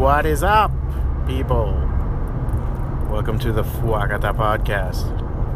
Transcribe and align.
What 0.00 0.24
is 0.24 0.42
up, 0.42 0.72
people? 1.26 1.74
Welcome 3.10 3.38
to 3.40 3.52
the 3.52 3.62
Fwacata 3.62 4.34
podcast. 4.34 5.06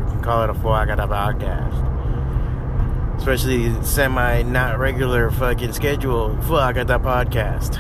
You 0.05 0.11
can 0.11 0.23
call 0.23 0.45
it 0.45 0.51
a 0.51 0.53
Fwacata 0.53 1.09
podcast. 1.09 3.17
Especially 3.17 3.83
semi 3.83 4.43
not 4.43 4.79
regular 4.79 5.31
fucking 5.31 5.73
schedule 5.73 6.37
Fwacata 6.43 7.03
podcast. 7.03 7.79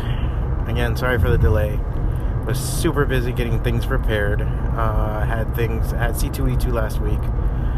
Again, 0.66 0.96
sorry 0.96 1.18
for 1.18 1.28
the 1.28 1.36
delay. 1.36 1.78
Was 2.46 2.58
super 2.58 3.04
busy 3.04 3.32
getting 3.32 3.62
things 3.62 3.84
prepared. 3.84 4.40
Uh, 4.40 5.26
had 5.26 5.54
things 5.54 5.92
at 5.92 6.12
C2E2 6.12 6.72
last 6.72 6.98
week. 6.98 7.20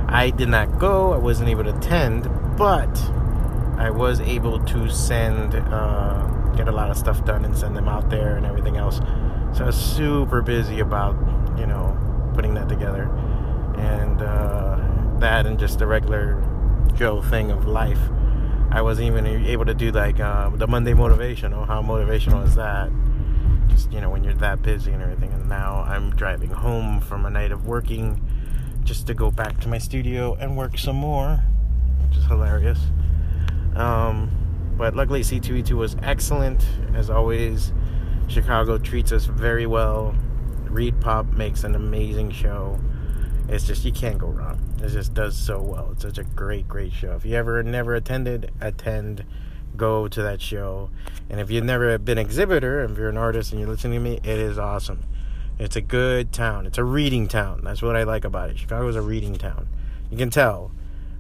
I 0.07 0.31
did 0.31 0.49
not 0.49 0.79
go. 0.79 1.13
I 1.13 1.17
wasn't 1.17 1.49
able 1.49 1.65
to 1.65 1.77
attend, 1.77 2.31
but 2.57 2.97
I 3.79 3.91
was 3.91 4.21
able 4.21 4.65
to 4.67 4.89
send. 4.89 5.57
Uh, 5.57 6.35
get 6.57 6.69
a 6.69 6.73
lot 6.73 6.91
of 6.91 6.97
stuff 6.97 7.25
done 7.25 7.45
and 7.45 7.57
send 7.57 7.77
them 7.77 7.89
out 7.89 8.11
there 8.11 8.37
and 8.37 8.47
everything 8.47 8.77
else. 8.77 9.01
So 9.57 9.65
I 9.65 9.67
was 9.67 9.77
super 9.77 10.43
busy 10.43 10.81
about, 10.81 11.15
you 11.59 11.67
know, 11.67 11.97
putting 12.35 12.55
that 12.55 12.69
together. 12.69 13.05
And 13.77 14.21
uh, 14.23 14.79
that 15.21 15.47
and 15.47 15.59
just 15.59 15.79
the 15.79 15.87
regular 15.87 16.43
Joe 16.95 17.23
thing 17.23 17.51
of 17.51 17.67
life. 17.67 18.01
I 18.71 18.83
wasn't 18.83 19.07
even 19.09 19.27
able 19.27 19.65
to 19.65 19.75
do 19.75 19.93
like 19.93 20.19
uh, 20.19 20.51
the 20.51 20.67
Monday 20.67 20.93
motivational. 20.93 21.67
How 21.67 21.83
motivational 21.83 22.45
is 22.45 22.57
that? 22.57 22.91
Just, 23.69 23.93
you 23.93 24.01
know, 24.01 24.11
when 24.11 24.25
you're 24.25 24.35
that 24.35 24.63
busy 24.63 24.93
and 24.93 25.03
everything. 25.03 25.33
And 25.33 25.49
now 25.49 25.85
I'm 25.87 26.11
driving 26.11 26.51
home 26.51 27.01
from 27.01 27.27
a 27.27 27.31
night 27.31 27.53
of 27.53 27.67
working 27.67 28.21
just 28.85 29.07
to 29.07 29.15
go 29.15 29.31
back 29.31 29.61
to 29.61 29.69
my 29.69 29.79
studio 29.79 30.35
and 30.35 30.57
work 30.57 30.79
some 30.79 30.97
more, 30.97 31.43
which 32.03 32.19
is 32.19 32.25
hilarious. 32.25 32.79
Um, 33.75 34.31
but 34.77 34.95
luckily, 34.95 35.21
C2E2 35.21 35.73
was 35.73 35.97
excellent. 36.03 36.65
As 36.95 37.11
always, 37.11 37.73
Chicago 38.29 38.79
treats 38.79 39.13
us 39.13 39.25
very 39.25 39.67
well. 39.67 40.15
ReedPop 40.65 41.33
makes 41.33 41.65
an 41.65 41.75
amazing 41.75 42.31
show. 42.31 42.79
It's 43.49 43.67
just, 43.67 43.85
you 43.85 43.93
can't 43.93 44.19
go 44.19 44.27
wrong. 44.27 44.61
It 44.83 44.89
just 44.89 45.15
does 45.15 45.37
so 45.37 45.63
well. 45.63 45.91
It's 45.93 46.03
such 46.03 46.19
a 46.19 46.25
great, 46.25 46.69
great 46.69 46.93
show. 46.93 47.13
If 47.13 47.25
you 47.25 47.37
ever 47.37 47.63
never 47.63 47.95
attended, 47.95 48.51
attend, 48.61 49.25
go 49.77 50.09
to 50.09 50.23
that 50.23 50.41
show. 50.41 50.91
And 51.31 51.41
if 51.41 51.51
you've 51.51 51.65
never 51.65 51.97
been 51.99 52.19
exhibitor, 52.19 52.85
if 52.85 52.99
you're 52.99 53.09
an 53.09 53.17
artist 53.17 53.53
and 53.53 53.61
you're 53.61 53.71
listening 53.71 53.95
to 53.95 54.01
me, 54.01 54.17
it 54.23 54.39
is 54.39 54.59
awesome. 54.59 55.05
It's 55.59 55.77
a 55.77 55.81
good 55.81 56.33
town. 56.33 56.67
It's 56.67 56.77
a 56.77 56.85
reading 56.85 57.29
town. 57.29 57.63
That's 57.65 57.81
what 57.81 57.97
I 57.97 58.03
like 58.03 58.25
about 58.25 58.51
it. 58.51 58.59
Chicago 58.59 58.89
is 58.89 58.97
a 58.97 59.01
reading 59.01 59.37
town. 59.37 59.69
You 60.11 60.19
can 60.19 60.29
tell. 60.29 60.73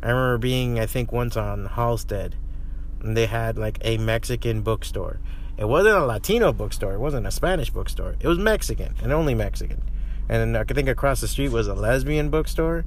I 0.02 0.10
remember 0.10 0.38
being, 0.38 0.78
I 0.78 0.86
think, 0.86 1.10
once 1.10 1.36
on 1.36 1.68
Halsted 1.68 2.34
they 3.00 3.26
had 3.26 3.58
like 3.58 3.78
a 3.82 3.98
Mexican 3.98 4.62
bookstore. 4.62 5.20
It 5.58 5.66
wasn't 5.66 5.96
a 5.96 6.04
Latino 6.04 6.52
bookstore. 6.52 6.94
It 6.94 7.00
wasn't 7.00 7.26
a 7.26 7.30
Spanish 7.30 7.70
bookstore. 7.70 8.16
It 8.20 8.28
was 8.28 8.38
Mexican 8.38 8.94
and 9.02 9.12
only 9.12 9.34
Mexican. 9.34 9.82
And 10.28 10.56
I 10.56 10.64
think 10.64 10.88
across 10.88 11.20
the 11.20 11.28
street 11.28 11.50
was 11.50 11.68
a 11.68 11.74
lesbian 11.74 12.30
bookstore. 12.30 12.84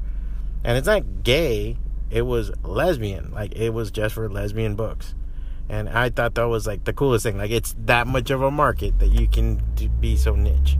And 0.63 0.77
it's 0.77 0.87
not 0.87 1.23
gay. 1.23 1.77
It 2.11 2.23
was 2.23 2.51
lesbian. 2.63 3.31
Like 3.31 3.55
it 3.55 3.71
was 3.71 3.91
just 3.91 4.15
for 4.15 4.29
lesbian 4.29 4.75
books. 4.75 5.15
And 5.67 5.87
I 5.89 6.09
thought 6.09 6.35
that 6.35 6.47
was 6.47 6.67
like 6.67 6.83
the 6.83 6.93
coolest 6.93 7.23
thing. 7.23 7.37
Like 7.37 7.51
it's 7.51 7.75
that 7.85 8.07
much 8.07 8.29
of 8.29 8.41
a 8.41 8.51
market 8.51 8.99
that 8.99 9.07
you 9.07 9.27
can 9.27 9.61
be 9.99 10.15
so 10.15 10.35
niche. 10.35 10.77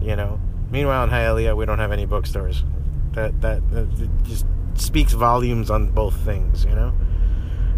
You 0.00 0.16
know. 0.16 0.40
Meanwhile 0.70 1.04
in 1.04 1.10
Hialeah 1.10 1.56
we 1.56 1.64
don't 1.64 1.78
have 1.78 1.92
any 1.92 2.06
bookstores. 2.06 2.64
That 3.12 3.40
that, 3.40 3.68
that 3.70 4.24
just 4.24 4.46
speaks 4.74 5.12
volumes 5.12 5.70
on 5.70 5.90
both 5.90 6.14
things. 6.24 6.64
You 6.64 6.74
know. 6.74 6.92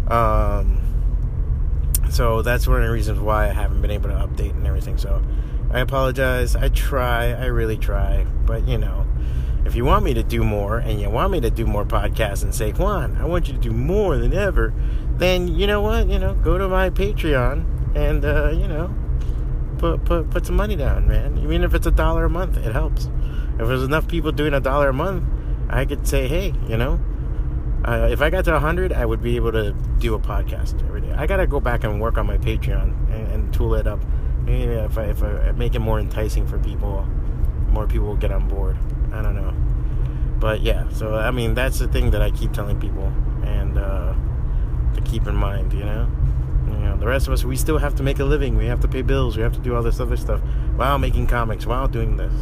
Um, 0.09 0.79
so 2.09 2.41
that's 2.41 2.67
one 2.67 2.77
of 2.81 2.87
the 2.87 2.91
reasons 2.91 3.19
why 3.19 3.49
I 3.49 3.53
haven't 3.53 3.81
been 3.81 3.91
able 3.91 4.09
to 4.09 4.15
update 4.15 4.51
and 4.51 4.65
everything. 4.65 4.97
So 4.97 5.23
I 5.71 5.79
apologize. 5.79 6.55
I 6.55 6.69
try. 6.69 7.33
I 7.33 7.45
really 7.45 7.77
try. 7.77 8.25
But 8.45 8.67
you 8.67 8.77
know, 8.77 9.05
if 9.65 9.75
you 9.75 9.85
want 9.85 10.03
me 10.03 10.13
to 10.15 10.23
do 10.23 10.43
more 10.43 10.79
and 10.79 10.99
you 10.99 11.09
want 11.09 11.31
me 11.31 11.39
to 11.41 11.49
do 11.49 11.65
more 11.65 11.85
podcasts 11.85 12.43
and 12.43 12.53
say, 12.53 12.71
Juan, 12.71 13.17
I 13.17 13.25
want 13.25 13.47
you 13.47 13.53
to 13.53 13.59
do 13.59 13.71
more 13.71 14.17
than 14.17 14.33
ever, 14.33 14.73
then 15.17 15.47
you 15.47 15.67
know 15.67 15.81
what? 15.81 16.07
You 16.07 16.17
know, 16.17 16.33
go 16.33 16.57
to 16.57 16.67
my 16.67 16.89
Patreon 16.89 17.95
and 17.95 18.25
uh, 18.25 18.49
you 18.49 18.67
know, 18.67 18.93
put 19.77 20.03
put 20.05 20.29
put 20.31 20.45
some 20.45 20.55
money 20.55 20.75
down, 20.75 21.07
man. 21.07 21.37
Even 21.37 21.63
if 21.63 21.73
it's 21.73 21.85
a 21.85 21.91
dollar 21.91 22.25
a 22.25 22.29
month, 22.29 22.57
it 22.57 22.73
helps. 22.73 23.09
If 23.59 23.67
there's 23.67 23.83
enough 23.83 24.07
people 24.07 24.31
doing 24.31 24.53
a 24.53 24.59
dollar 24.59 24.89
a 24.89 24.93
month, 24.93 25.23
I 25.69 25.85
could 25.85 26.07
say, 26.07 26.27
hey, 26.27 26.53
you 26.67 26.77
know, 26.77 26.99
uh, 27.85 28.09
if 28.11 28.21
I 28.21 28.29
got 28.29 28.45
to 28.45 28.51
100, 28.51 28.91
I 28.91 29.05
would 29.05 29.21
be 29.21 29.35
able 29.35 29.51
to 29.53 29.73
do 29.99 30.13
a 30.13 30.19
podcast 30.19 30.83
every 30.85 31.01
day. 31.01 31.11
I 31.13 31.27
got 31.27 31.37
to 31.37 31.47
go 31.47 31.59
back 31.59 31.83
and 31.83 32.01
work 32.01 32.17
on 32.17 32.27
my 32.27 32.37
Patreon 32.37 33.11
and, 33.11 33.27
and 33.31 33.53
tool 33.53 33.75
it 33.75 33.87
up. 33.87 33.99
Maybe 34.43 34.73
if 34.73 34.97
I, 34.97 35.05
if 35.05 35.23
I 35.23 35.51
make 35.51 35.75
it 35.75 35.79
more 35.79 35.99
enticing 35.99 36.45
for 36.45 36.59
people, 36.59 37.05
more 37.69 37.87
people 37.87 38.07
will 38.07 38.15
get 38.15 38.31
on 38.31 38.47
board. 38.47 38.77
I 39.13 39.21
don't 39.21 39.35
know. 39.35 39.53
But 40.39 40.61
yeah, 40.61 40.89
so 40.89 41.15
I 41.15 41.31
mean, 41.31 41.53
that's 41.53 41.79
the 41.79 41.87
thing 41.87 42.11
that 42.11 42.21
I 42.21 42.31
keep 42.31 42.53
telling 42.53 42.79
people 42.79 43.13
and 43.43 43.77
uh, 43.77 44.13
to 44.95 45.01
keep 45.01 45.27
in 45.27 45.35
mind, 45.35 45.73
you 45.73 45.83
know? 45.83 46.09
You 46.67 46.85
know, 46.85 46.97
the 46.97 47.07
rest 47.07 47.27
of 47.27 47.33
us, 47.33 47.43
we 47.43 47.55
still 47.55 47.77
have 47.77 47.95
to 47.95 48.03
make 48.03 48.19
a 48.19 48.25
living. 48.25 48.55
We 48.57 48.65
have 48.67 48.79
to 48.81 48.87
pay 48.87 49.01
bills. 49.01 49.35
We 49.37 49.43
have 49.43 49.53
to 49.53 49.59
do 49.59 49.75
all 49.75 49.83
this 49.83 49.99
other 49.99 50.17
stuff 50.17 50.41
while 50.75 50.97
making 50.97 51.27
comics, 51.27 51.65
while 51.65 51.87
doing 51.87 52.17
this. 52.17 52.33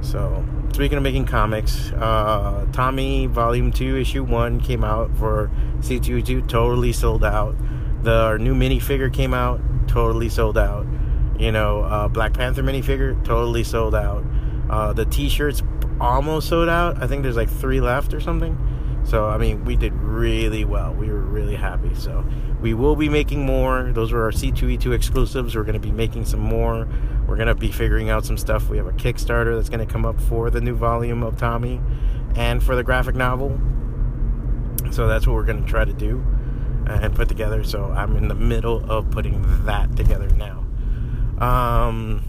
So, 0.00 0.44
speaking 0.72 0.96
of 0.96 1.02
making 1.02 1.26
comics, 1.26 1.92
uh, 1.92 2.66
Tommy 2.72 3.26
Volume 3.26 3.72
2, 3.72 3.96
Issue 3.96 4.24
1 4.24 4.60
came 4.60 4.84
out 4.84 5.16
for 5.16 5.50
C2E2, 5.80 6.48
totally 6.48 6.92
sold 6.92 7.24
out. 7.24 7.56
The 8.02 8.36
new 8.38 8.54
minifigure 8.54 9.12
came 9.12 9.34
out, 9.34 9.60
totally 9.88 10.28
sold 10.28 10.56
out. 10.56 10.86
You 11.38 11.52
know, 11.52 11.82
uh, 11.82 12.08
Black 12.08 12.34
Panther 12.34 12.62
minifigure, 12.62 13.22
totally 13.24 13.64
sold 13.64 13.94
out. 13.94 14.24
Uh, 14.70 14.92
the 14.92 15.04
t 15.04 15.28
shirts 15.28 15.62
almost 16.00 16.48
sold 16.48 16.68
out. 16.68 17.02
I 17.02 17.06
think 17.06 17.22
there's 17.22 17.36
like 17.36 17.48
three 17.50 17.80
left 17.80 18.14
or 18.14 18.20
something. 18.20 18.56
So, 19.08 19.24
I 19.24 19.38
mean, 19.38 19.64
we 19.64 19.74
did 19.74 19.94
really 19.94 20.66
well. 20.66 20.92
We 20.92 21.08
were 21.08 21.22
really 21.22 21.54
happy. 21.54 21.94
So, 21.94 22.26
we 22.60 22.74
will 22.74 22.94
be 22.94 23.08
making 23.08 23.46
more. 23.46 23.90
Those 23.90 24.12
were 24.12 24.22
our 24.22 24.30
C2E2 24.30 24.92
exclusives. 24.92 25.56
We're 25.56 25.62
going 25.62 25.80
to 25.80 25.80
be 25.80 25.90
making 25.90 26.26
some 26.26 26.40
more. 26.40 26.86
We're 27.26 27.36
going 27.36 27.48
to 27.48 27.54
be 27.54 27.72
figuring 27.72 28.10
out 28.10 28.26
some 28.26 28.36
stuff. 28.36 28.68
We 28.68 28.76
have 28.76 28.86
a 28.86 28.92
Kickstarter 28.92 29.56
that's 29.56 29.70
going 29.70 29.84
to 29.84 29.90
come 29.90 30.04
up 30.04 30.20
for 30.20 30.50
the 30.50 30.60
new 30.60 30.74
volume 30.74 31.22
of 31.22 31.38
Tommy 31.38 31.80
and 32.36 32.62
for 32.62 32.76
the 32.76 32.84
graphic 32.84 33.14
novel. 33.14 33.58
So, 34.90 35.06
that's 35.06 35.26
what 35.26 35.32
we're 35.32 35.46
going 35.46 35.64
to 35.64 35.70
try 35.70 35.86
to 35.86 35.94
do 35.94 36.22
and 36.86 37.14
put 37.14 37.28
together. 37.28 37.64
So, 37.64 37.84
I'm 37.84 38.14
in 38.14 38.28
the 38.28 38.34
middle 38.34 38.90
of 38.90 39.10
putting 39.10 39.64
that 39.64 39.96
together 39.96 40.28
now. 40.28 40.66
Um, 41.42 42.24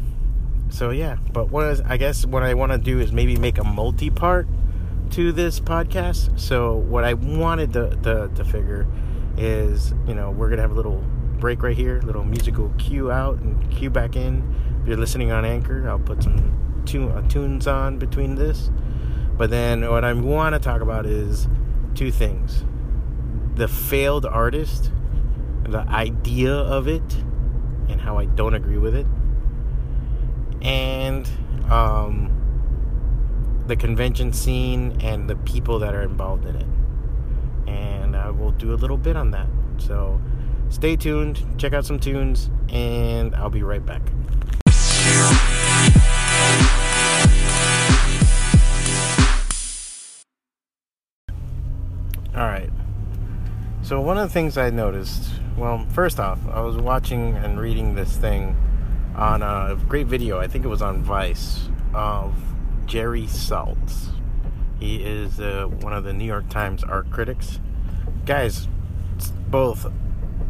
so, 0.69 0.91
yeah. 0.91 1.17
But 1.33 1.51
what 1.51 1.65
is, 1.65 1.81
I 1.81 1.97
guess 1.97 2.25
what 2.25 2.43
I 2.43 2.53
want 2.53 2.71
to 2.71 2.77
do 2.77 3.01
is 3.01 3.11
maybe 3.11 3.35
make 3.35 3.57
a 3.57 3.65
multi 3.65 4.09
part 4.09 4.47
to 5.11 5.31
this 5.31 5.59
podcast. 5.59 6.39
So 6.39 6.75
what 6.75 7.03
I 7.03 7.13
wanted 7.13 7.73
to, 7.73 7.89
to, 8.03 8.29
to 8.35 8.45
figure 8.45 8.87
is, 9.37 9.93
you 10.07 10.13
know, 10.13 10.31
we're 10.31 10.49
gonna 10.49 10.61
have 10.61 10.71
a 10.71 10.75
little 10.75 11.03
break 11.39 11.63
right 11.63 11.75
here, 11.75 12.01
little 12.01 12.23
musical 12.23 12.71
cue 12.77 13.11
out 13.11 13.37
and 13.39 13.71
cue 13.71 13.89
back 13.89 14.15
in. 14.15 14.55
If 14.81 14.87
you're 14.87 14.97
listening 14.97 15.31
on 15.31 15.45
Anchor, 15.45 15.89
I'll 15.89 15.99
put 15.99 16.21
some 16.21 16.83
tune, 16.85 17.11
uh, 17.11 17.27
tunes 17.27 17.65
on 17.67 17.97
between 17.97 18.35
this. 18.35 18.69
But 19.37 19.49
then 19.49 19.89
what 19.89 20.03
I 20.03 20.13
want 20.13 20.53
to 20.53 20.59
talk 20.59 20.81
about 20.81 21.05
is 21.05 21.47
two 21.95 22.11
things: 22.11 22.65
the 23.55 23.67
failed 23.67 24.25
artist, 24.25 24.91
the 25.63 25.79
idea 25.87 26.53
of 26.53 26.87
it, 26.87 27.15
and 27.87 28.01
how 28.01 28.17
I 28.17 28.25
don't 28.25 28.53
agree 28.53 28.77
with 28.77 28.95
it, 28.95 29.07
and 30.61 31.27
um 31.69 32.38
the 33.69 33.75
convention 33.75 34.33
scene 34.33 34.97
and 34.99 35.29
the 35.29 35.35
people 35.35 35.77
that 35.77 35.93
are 35.93 36.01
involved 36.01 36.45
in 36.45 36.55
it. 36.55 36.65
And 37.69 38.15
I 38.17 38.31
will 38.31 38.51
do 38.51 38.73
a 38.73 38.75
little 38.75 38.97
bit 38.97 39.15
on 39.15 39.29
that. 39.31 39.45
So 39.77 40.19
stay 40.69 40.95
tuned, 40.95 41.45
check 41.59 41.73
out 41.73 41.85
some 41.85 41.99
tunes, 41.99 42.49
and 42.69 43.35
I'll 43.35 43.51
be 43.51 43.61
right 43.61 43.85
back. 43.85 44.01
All 52.35 52.47
right. 52.47 52.71
So 53.83 54.01
one 54.01 54.17
of 54.17 54.27
the 54.27 54.33
things 54.33 54.57
I 54.57 54.71
noticed, 54.71 55.29
well, 55.55 55.85
first 55.89 56.19
off, 56.19 56.39
I 56.51 56.61
was 56.61 56.75
watching 56.75 57.35
and 57.35 57.59
reading 57.59 57.93
this 57.93 58.17
thing 58.17 58.57
on 59.15 59.43
uh, 59.43 59.69
a 59.71 59.75
great 59.75 60.07
video. 60.07 60.39
I 60.39 60.47
think 60.47 60.65
it 60.65 60.69
was 60.69 60.81
on 60.81 61.03
Vice 61.03 61.69
of 61.93 62.33
Jerry 62.89 63.25
Saltz. 63.25 64.07
He 64.79 64.95
is 64.95 65.39
uh, 65.39 65.67
one 65.81 65.93
of 65.93 66.03
the 66.03 66.11
New 66.11 66.25
York 66.25 66.49
Times 66.49 66.83
art 66.83 67.11
critics. 67.11 67.59
Guys, 68.25 68.67
both 69.47 69.85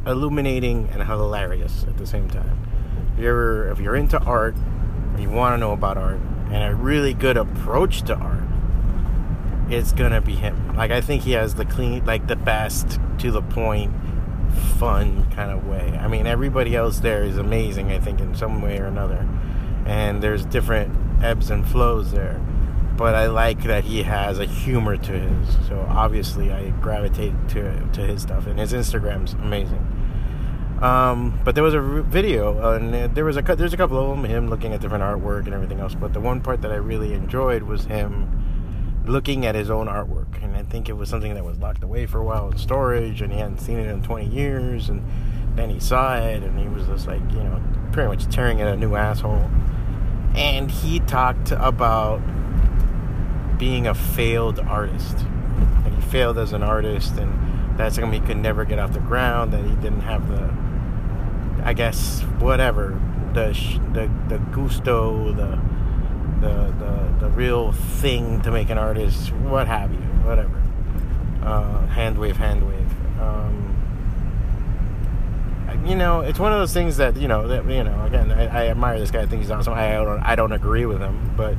illuminating 0.07 0.87
and 0.93 1.03
hilarious 1.03 1.83
at 1.83 1.97
the 1.97 2.07
same 2.07 2.29
time. 2.29 2.57
If 3.13 3.19
you're 3.19 3.67
if 3.67 3.81
you're 3.81 3.97
into 3.97 4.17
art, 4.19 4.55
you 5.17 5.29
want 5.29 5.55
to 5.55 5.57
know 5.57 5.73
about 5.73 5.97
art, 5.97 6.21
and 6.49 6.63
a 6.63 6.73
really 6.73 7.13
good 7.13 7.35
approach 7.35 8.03
to 8.03 8.15
art, 8.15 8.43
it's 9.69 9.91
gonna 9.91 10.21
be 10.21 10.35
him. 10.35 10.77
Like 10.77 10.91
I 10.91 11.01
think 11.01 11.23
he 11.23 11.33
has 11.33 11.55
the 11.55 11.65
clean, 11.65 12.05
like 12.05 12.27
the 12.27 12.37
best 12.37 13.01
to 13.17 13.31
the 13.31 13.41
point, 13.41 13.93
fun 14.77 15.29
kind 15.31 15.51
of 15.51 15.67
way. 15.67 15.99
I 16.01 16.07
mean, 16.07 16.25
everybody 16.25 16.73
else 16.73 17.01
there 17.01 17.21
is 17.21 17.37
amazing, 17.37 17.91
I 17.91 17.99
think, 17.99 18.21
in 18.21 18.33
some 18.33 18.61
way 18.61 18.79
or 18.79 18.85
another. 18.85 19.27
And 19.85 20.23
there's 20.23 20.45
different 20.45 21.08
ebbs 21.21 21.49
and 21.49 21.67
flows 21.67 22.11
there. 22.11 22.39
But 22.97 23.15
I 23.15 23.27
like 23.27 23.63
that 23.63 23.85
he 23.85 24.03
has 24.03 24.39
a 24.39 24.45
humor 24.45 24.97
to 24.97 25.11
his. 25.11 25.67
So 25.67 25.85
obviously, 25.89 26.51
I 26.51 26.69
gravitate 26.81 27.33
to 27.49 27.87
to 27.93 28.01
his 28.01 28.21
stuff, 28.21 28.45
and 28.47 28.59
his 28.59 28.73
Instagram's 28.73 29.33
amazing. 29.33 29.85
Um, 30.81 31.39
but 31.43 31.55
there 31.55 31.63
was 31.63 31.73
a 31.73 31.81
video, 31.81 32.73
and 32.73 33.13
there 33.15 33.25
was 33.25 33.37
a 33.37 33.41
there's 33.41 33.73
a 33.73 33.77
couple 33.77 33.97
of 33.99 34.09
them, 34.09 34.29
him 34.29 34.49
looking 34.49 34.73
at 34.73 34.81
different 34.81 35.03
artwork 35.03 35.45
and 35.45 35.53
everything 35.53 35.79
else. 35.79 35.95
But 35.95 36.13
the 36.13 36.21
one 36.21 36.41
part 36.41 36.61
that 36.61 36.71
I 36.71 36.75
really 36.75 37.13
enjoyed 37.13 37.63
was 37.63 37.85
him 37.85 39.03
looking 39.05 39.45
at 39.45 39.55
his 39.55 39.69
own 39.69 39.87
artwork, 39.87 40.41
and 40.41 40.55
I 40.55 40.63
think 40.63 40.87
it 40.87 40.93
was 40.93 41.09
something 41.09 41.33
that 41.33 41.43
was 41.43 41.57
locked 41.57 41.83
away 41.83 42.05
for 42.05 42.19
a 42.19 42.23
while 42.23 42.49
in 42.49 42.57
storage, 42.57 43.21
and 43.21 43.33
he 43.33 43.39
hadn't 43.39 43.59
seen 43.59 43.77
it 43.77 43.87
in 43.87 44.01
20 44.03 44.27
years, 44.27 44.89
and 44.89 45.03
then 45.55 45.69
he 45.69 45.79
saw 45.79 46.15
it, 46.17 46.43
and 46.43 46.57
he 46.59 46.67
was 46.67 46.85
just 46.85 47.07
like, 47.07 47.21
you 47.31 47.43
know, 47.43 47.61
pretty 47.91 48.07
much 48.07 48.25
tearing 48.33 48.59
it 48.59 48.67
a 48.67 48.75
new 48.75 48.95
asshole. 48.95 49.49
And 50.39 50.71
he 50.71 50.99
talked 51.01 51.51
about 51.51 52.21
being 53.57 53.87
a 53.87 53.93
failed 53.93 54.59
artist, 54.59 55.17
and 55.83 55.93
he 55.93 56.01
failed 56.09 56.37
as 56.37 56.53
an 56.53 56.63
artist, 56.63 57.17
and 57.17 57.77
that's 57.77 57.95
something 57.95 58.19
he 58.19 58.25
could 58.25 58.37
never 58.37 58.63
get 58.63 58.79
off 58.79 58.93
the 58.93 59.01
ground. 59.01 59.51
That 59.51 59.65
he 59.65 59.75
didn't 59.75 60.01
have 60.01 60.29
the, 60.29 60.49
I 61.65 61.73
guess, 61.73 62.21
whatever, 62.39 62.99
the 63.33 63.51
the 63.93 64.09
the 64.29 64.39
gusto, 64.51 65.33
the 65.33 65.59
the, 66.39 66.73
the, 66.79 67.15
the 67.19 67.29
real 67.31 67.73
thing 67.73 68.41
to 68.43 68.51
make 68.51 68.69
an 68.69 68.77
artist, 68.77 69.33
what 69.33 69.67
have 69.67 69.91
you, 69.91 69.99
whatever. 70.23 70.63
Uh, 71.43 71.85
hand 71.87 72.17
wave, 72.17 72.37
hand 72.37 72.65
wave. 72.65 73.19
Um, 73.19 73.75
you 75.85 75.95
know, 75.95 76.21
it's 76.21 76.39
one 76.39 76.51
of 76.51 76.59
those 76.59 76.73
things 76.73 76.97
that 76.97 77.17
you 77.17 77.27
know 77.27 77.47
that 77.47 77.65
you 77.65 77.83
know. 77.83 78.05
Again, 78.05 78.31
I, 78.31 78.65
I 78.65 78.67
admire 78.67 78.99
this 78.99 79.11
guy. 79.11 79.21
I 79.21 79.25
think 79.25 79.41
he's 79.41 79.51
awesome. 79.51 79.73
I 79.73 79.93
don't, 79.93 80.19
I 80.21 80.35
don't 80.35 80.51
agree 80.51 80.85
with 80.85 80.99
him, 80.99 81.33
but 81.35 81.55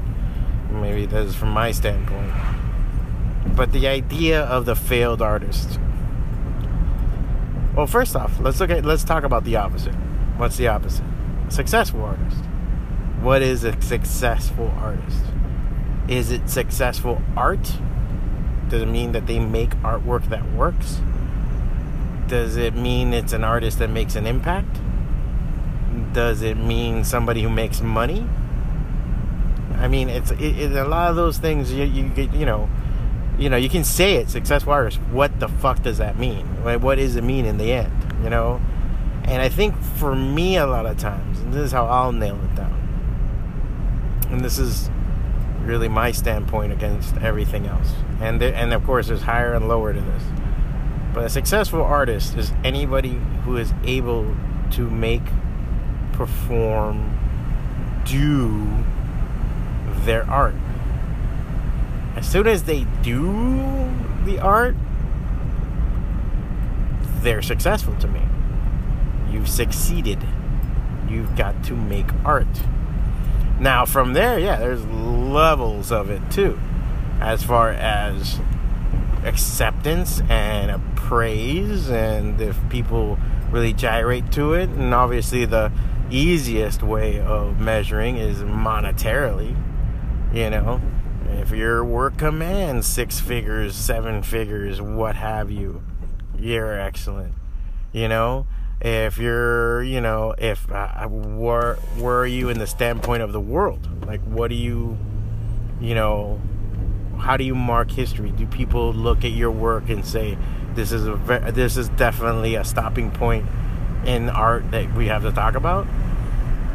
maybe 0.70 1.06
that 1.06 1.26
is 1.26 1.34
from 1.34 1.50
my 1.50 1.70
standpoint. 1.72 2.32
But 3.56 3.72
the 3.72 3.88
idea 3.88 4.42
of 4.44 4.66
the 4.66 4.76
failed 4.76 5.22
artist. 5.22 5.78
Well, 7.74 7.86
first 7.86 8.16
off, 8.16 8.38
let's 8.40 8.60
look 8.60 8.70
at 8.70 8.84
let's 8.84 9.04
talk 9.04 9.24
about 9.24 9.44
the 9.44 9.56
opposite. 9.56 9.94
What's 10.36 10.56
the 10.56 10.68
opposite? 10.68 11.04
Successful 11.48 12.02
artist 12.02 12.44
what 13.20 13.42
is 13.42 13.64
a 13.64 13.80
successful 13.82 14.72
artist? 14.78 15.24
Is 16.08 16.32
it 16.32 16.48
successful 16.48 17.20
art? 17.36 17.76
Does 18.68 18.82
it 18.82 18.88
mean 18.88 19.12
that 19.12 19.26
they 19.26 19.38
make 19.38 19.70
artwork 19.82 20.30
that 20.30 20.50
works? 20.52 21.00
Does 22.30 22.56
it 22.56 22.74
mean 22.74 23.12
it's 23.12 23.34
an 23.34 23.44
artist 23.44 23.78
that 23.80 23.90
makes 23.90 24.14
an 24.14 24.26
impact? 24.26 24.80
Does 26.14 26.40
it 26.40 26.56
mean 26.56 27.04
somebody 27.04 27.42
who 27.42 27.50
makes 27.50 27.82
money? 27.82 28.26
I 29.76 29.88
mean, 29.88 30.08
it's 30.08 30.30
it, 30.30 30.40
it, 30.40 30.72
a 30.72 30.84
lot 30.84 31.10
of 31.10 31.16
those 31.16 31.36
things. 31.36 31.70
You 31.70 31.84
you 31.84 32.08
get 32.08 32.32
you 32.32 32.46
know, 32.46 32.70
you 33.38 33.50
know, 33.50 33.58
you 33.58 33.68
can 33.68 33.84
say 33.84 34.14
it 34.14 34.30
successful 34.30 34.72
artist. 34.72 34.98
What 35.10 35.38
the 35.40 35.48
fuck 35.48 35.82
does 35.82 35.98
that 35.98 36.18
mean? 36.18 36.46
What 36.64 36.94
does 36.94 37.16
it 37.16 37.24
mean 37.24 37.44
in 37.44 37.58
the 37.58 37.70
end? 37.72 37.92
You 38.22 38.30
know, 38.30 38.62
and 39.24 39.42
I 39.42 39.50
think 39.50 39.76
for 39.98 40.16
me, 40.16 40.56
a 40.56 40.66
lot 40.66 40.86
of 40.86 40.96
times, 40.96 41.40
and 41.40 41.52
this 41.52 41.64
is 41.64 41.72
how 41.72 41.86
I'll 41.86 42.12
nail 42.12 42.38
it 42.42 42.54
down 42.54 42.80
and 44.30 44.44
this 44.44 44.58
is 44.58 44.90
really 45.62 45.88
my 45.88 46.12
standpoint 46.12 46.72
against 46.72 47.16
everything 47.18 47.66
else. 47.66 47.92
And 48.20 48.40
there, 48.40 48.54
and 48.54 48.72
of 48.72 48.84
course, 48.84 49.08
there's 49.08 49.22
higher 49.22 49.54
and 49.54 49.68
lower 49.68 49.92
to 49.92 50.00
this. 50.00 50.22
But 51.12 51.24
a 51.24 51.28
successful 51.28 51.82
artist 51.82 52.36
is 52.36 52.52
anybody 52.62 53.20
who 53.44 53.56
is 53.56 53.72
able 53.84 54.34
to 54.72 54.88
make, 54.88 55.22
perform, 56.12 57.18
do 58.04 58.84
their 60.04 60.28
art. 60.30 60.54
As 62.16 62.28
soon 62.28 62.46
as 62.46 62.64
they 62.64 62.84
do 63.02 63.90
the 64.24 64.38
art, 64.40 64.76
they're 67.22 67.42
successful 67.42 67.94
to 67.96 68.08
me. 68.08 68.22
You've 69.30 69.48
succeeded. 69.48 70.18
You've 71.08 71.36
got 71.36 71.64
to 71.64 71.74
make 71.74 72.06
art. 72.24 72.46
Now, 73.58 73.84
from 73.84 74.12
there, 74.12 74.38
yeah, 74.38 74.56
there's 74.56 74.84
levels 74.86 75.92
of 75.92 76.08
it 76.08 76.22
too, 76.30 76.58
as 77.20 77.42
far 77.42 77.70
as 77.70 78.40
acceptance 79.30 80.20
and 80.28 80.96
praise, 80.96 81.88
and 81.88 82.40
if 82.40 82.58
people 82.68 83.16
really 83.50 83.72
gyrate 83.72 84.32
to 84.32 84.54
it. 84.54 84.68
And 84.70 84.92
obviously, 84.92 85.44
the 85.44 85.72
easiest 86.10 86.82
way 86.82 87.20
of 87.20 87.60
measuring 87.60 88.16
is 88.16 88.38
monetarily. 88.38 89.56
You 90.34 90.50
know, 90.50 90.80
if 91.28 91.50
your 91.50 91.84
work 91.84 92.18
commands 92.18 92.86
six 92.86 93.20
figures, 93.20 93.74
seven 93.76 94.22
figures, 94.22 94.82
what 94.82 95.14
have 95.14 95.50
you, 95.50 95.82
you're 96.36 96.78
excellent. 96.78 97.34
You 97.92 98.08
know, 98.08 98.46
if 98.80 99.18
you're 99.18 99.82
you 99.82 100.00
know 100.00 100.34
if 100.38 100.70
uh, 100.72 101.06
where 101.06 101.76
are 102.02 102.26
you 102.26 102.48
in 102.48 102.58
the 102.58 102.66
standpoint 102.66 103.22
of 103.22 103.30
the 103.30 103.40
world 103.40 103.86
like 104.06 104.22
what 104.22 104.48
do 104.48 104.54
you 104.54 104.96
you 105.82 105.94
know 105.94 106.40
how 107.20 107.36
do 107.36 107.44
you 107.44 107.54
mark 107.54 107.90
history? 107.90 108.30
Do 108.30 108.46
people 108.46 108.92
look 108.92 109.24
at 109.24 109.32
your 109.32 109.50
work 109.50 109.88
and 109.88 110.04
say 110.04 110.36
this 110.74 110.92
is 110.92 111.06
a 111.06 111.14
ve- 111.14 111.50
this 111.52 111.76
is 111.76 111.88
definitely 111.90 112.54
a 112.54 112.64
stopping 112.64 113.10
point 113.10 113.46
in 114.04 114.28
art 114.28 114.70
that 114.70 114.94
we 114.94 115.06
have 115.06 115.22
to 115.22 115.32
talk 115.32 115.54
about? 115.54 115.86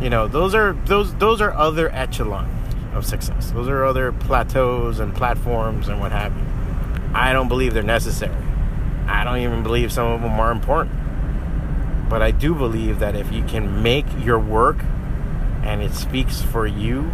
You 0.01 0.09
know 0.09 0.27
those 0.27 0.55
are 0.55 0.73
those 0.85 1.13
those 1.15 1.41
are 1.41 1.51
other 1.53 1.89
echelons 1.93 2.51
of 2.93 3.05
success. 3.05 3.51
Those 3.51 3.67
are 3.67 3.85
other 3.85 4.11
plateaus 4.11 4.99
and 4.99 5.13
platforms 5.13 5.87
and 5.87 5.99
what 5.99 6.11
have 6.11 6.35
you. 6.35 6.43
I 7.13 7.33
don't 7.33 7.47
believe 7.47 7.73
they're 7.73 7.83
necessary. 7.83 8.35
I 9.07 9.23
don't 9.23 9.39
even 9.39 9.63
believe 9.63 9.91
some 9.91 10.11
of 10.11 10.21
them 10.21 10.39
are 10.39 10.51
important. 10.51 12.09
But 12.09 12.21
I 12.21 12.31
do 12.31 12.55
believe 12.55 12.99
that 12.99 13.15
if 13.15 13.31
you 13.31 13.43
can 13.43 13.83
make 13.83 14.05
your 14.23 14.39
work 14.39 14.77
and 15.63 15.81
it 15.81 15.93
speaks 15.93 16.41
for 16.41 16.67
you 16.67 17.11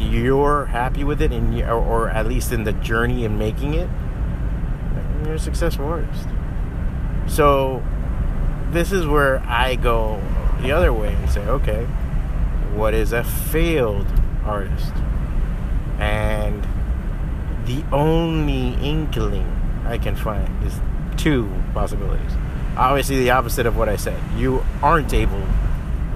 you're 0.00 0.66
happy 0.66 1.04
with 1.04 1.20
it 1.22 1.32
and 1.32 1.60
or, 1.62 1.74
or 1.74 2.08
at 2.08 2.26
least 2.26 2.52
in 2.52 2.64
the 2.64 2.72
journey 2.72 3.24
in 3.24 3.38
making 3.38 3.74
it, 3.74 3.88
you're 5.24 5.34
a 5.34 5.38
successful 5.38 5.86
artist. 5.86 6.28
So 7.26 7.82
this 8.70 8.92
is 8.92 9.06
where 9.06 9.40
I 9.46 9.76
go 9.76 10.22
the 10.60 10.72
other 10.72 10.92
way 10.92 11.14
and 11.14 11.30
say, 11.30 11.40
okay, 11.46 11.84
what 12.74 12.94
is 12.94 13.12
a 13.12 13.24
failed 13.24 14.06
artist? 14.44 14.92
And 15.98 16.66
the 17.66 17.84
only 17.92 18.74
inkling 18.86 19.46
I 19.86 19.98
can 19.98 20.16
find 20.16 20.64
is 20.64 20.78
two 21.16 21.50
possibilities 21.72 22.32
obviously 22.76 23.18
the 23.18 23.30
opposite 23.30 23.66
of 23.66 23.76
what 23.76 23.88
I 23.88 23.96
said. 23.96 24.20
You 24.36 24.64
aren't 24.82 25.12
able 25.12 25.42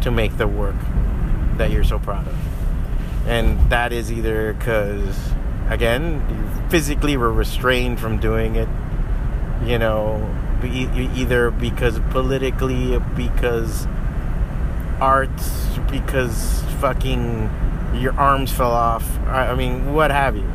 to 0.02 0.10
make 0.10 0.36
the 0.36 0.46
work 0.46 0.76
that 1.56 1.70
you're 1.70 1.84
so 1.84 1.98
proud 1.98 2.26
of. 2.26 2.36
And 3.26 3.70
that 3.70 3.92
is 3.92 4.10
either 4.10 4.54
because, 4.54 5.16
again, 5.68 6.24
you 6.30 6.70
physically 6.70 7.16
were 7.16 7.32
restrained 7.32 8.00
from 8.00 8.18
doing 8.18 8.56
it, 8.56 8.68
you 9.64 9.78
know, 9.78 10.34
either 10.62 11.50
because 11.50 12.00
politically, 12.10 12.98
because 13.16 13.86
art, 15.00 15.30
because 15.90 16.62
fucking 16.80 17.50
your 17.94 18.12
arms 18.14 18.52
fell 18.52 18.72
off. 18.72 19.18
I 19.26 19.54
mean, 19.54 19.92
what 19.92 20.10
have 20.10 20.36
you. 20.36 20.48